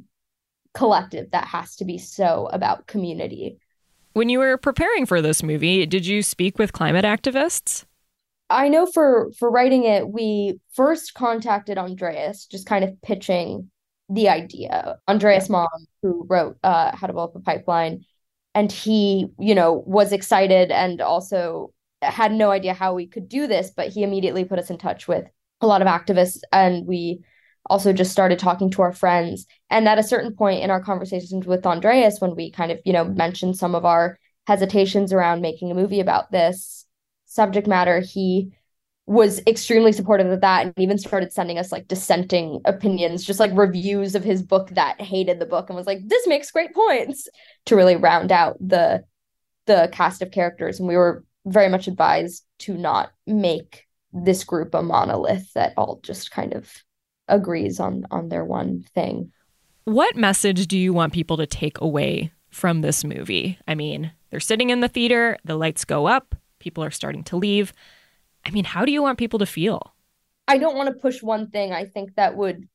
[0.75, 3.59] collective that has to be so about community.
[4.13, 7.85] When you were preparing for this movie did you speak with climate activists?
[8.51, 13.71] I know for for writing it we first contacted andreas just kind of pitching
[14.11, 14.99] the idea.
[15.09, 15.69] Andreas malm
[16.03, 18.05] who wrote uh, how to blow up a pipeline
[18.55, 21.73] and he you know was excited and also
[22.03, 25.09] had no idea how we could do this but he immediately put us in touch
[25.09, 25.25] with
[25.61, 27.21] a lot of activists and we
[27.67, 31.47] also just started talking to our friends and at a certain point in our conversations
[31.47, 35.71] with andreas when we kind of you know mentioned some of our hesitations around making
[35.71, 36.87] a movie about this
[37.27, 38.53] subject matter he
[39.07, 43.51] was extremely supportive of that and even started sending us like dissenting opinions, just like
[43.55, 47.29] reviews of his book that hated the book and was like, this makes great points
[47.67, 49.05] to really round out the
[49.67, 50.79] the cast of characters.
[50.79, 56.01] And we were very much advised to not make this group a monolith that all
[56.03, 56.71] just kind of
[57.29, 59.33] agrees on on their one thing.
[59.85, 63.59] What message do you want people to take away from this movie?
[63.69, 67.37] I mean, they're sitting in the theater, the lights go up, people are starting to
[67.37, 67.73] leave
[68.45, 69.95] I mean, how do you want people to feel?
[70.47, 71.73] I don't want to push one thing.
[71.73, 72.69] I think that would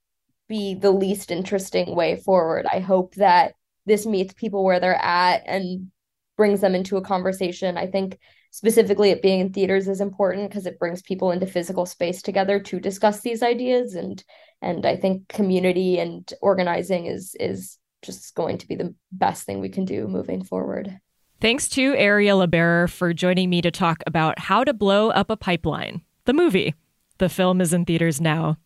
[0.47, 2.65] be the least interesting way forward.
[2.71, 3.53] I hope that
[3.85, 5.91] this meets people where they're at and
[6.37, 7.77] brings them into a conversation.
[7.77, 8.17] I think
[8.51, 12.59] specifically it being in theaters is important because it brings people into physical space together
[12.59, 14.23] to discuss these ideas and
[14.61, 19.59] and I think community and organizing is is just going to be the best thing
[19.59, 20.99] we can do moving forward.
[21.41, 25.37] Thanks to Ariela Barer for joining me to talk about How to Blow Up a
[25.37, 26.75] Pipeline, the movie.
[27.17, 28.57] The film is in theaters now.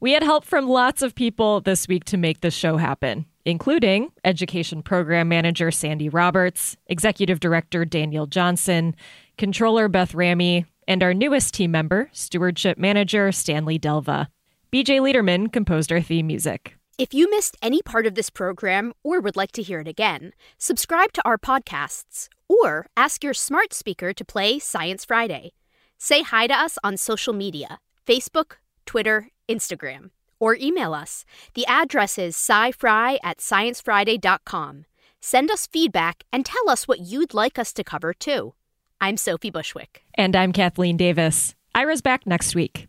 [0.00, 4.10] We had help from lots of people this week to make this show happen, including
[4.24, 8.94] Education Program Manager Sandy Roberts, Executive Director Daniel Johnson,
[9.38, 14.26] Controller Beth Ramey, and our newest team member, Stewardship Manager Stanley Delva.
[14.70, 16.76] BJ Leiderman composed our theme music.
[16.98, 20.32] If you missed any part of this program or would like to hear it again,
[20.58, 25.52] subscribe to our podcasts or ask your smart speaker to play Science Friday.
[25.96, 31.24] Say hi to us on social media Facebook, Twitter, Instagram, or email us.
[31.54, 34.84] The address is scifri at sciencefriday.com.
[35.20, 38.54] Send us feedback and tell us what you'd like us to cover too.
[39.00, 40.02] I'm Sophie Bushwick.
[40.14, 41.54] And I'm Kathleen Davis.
[41.74, 42.88] Ira's back next week.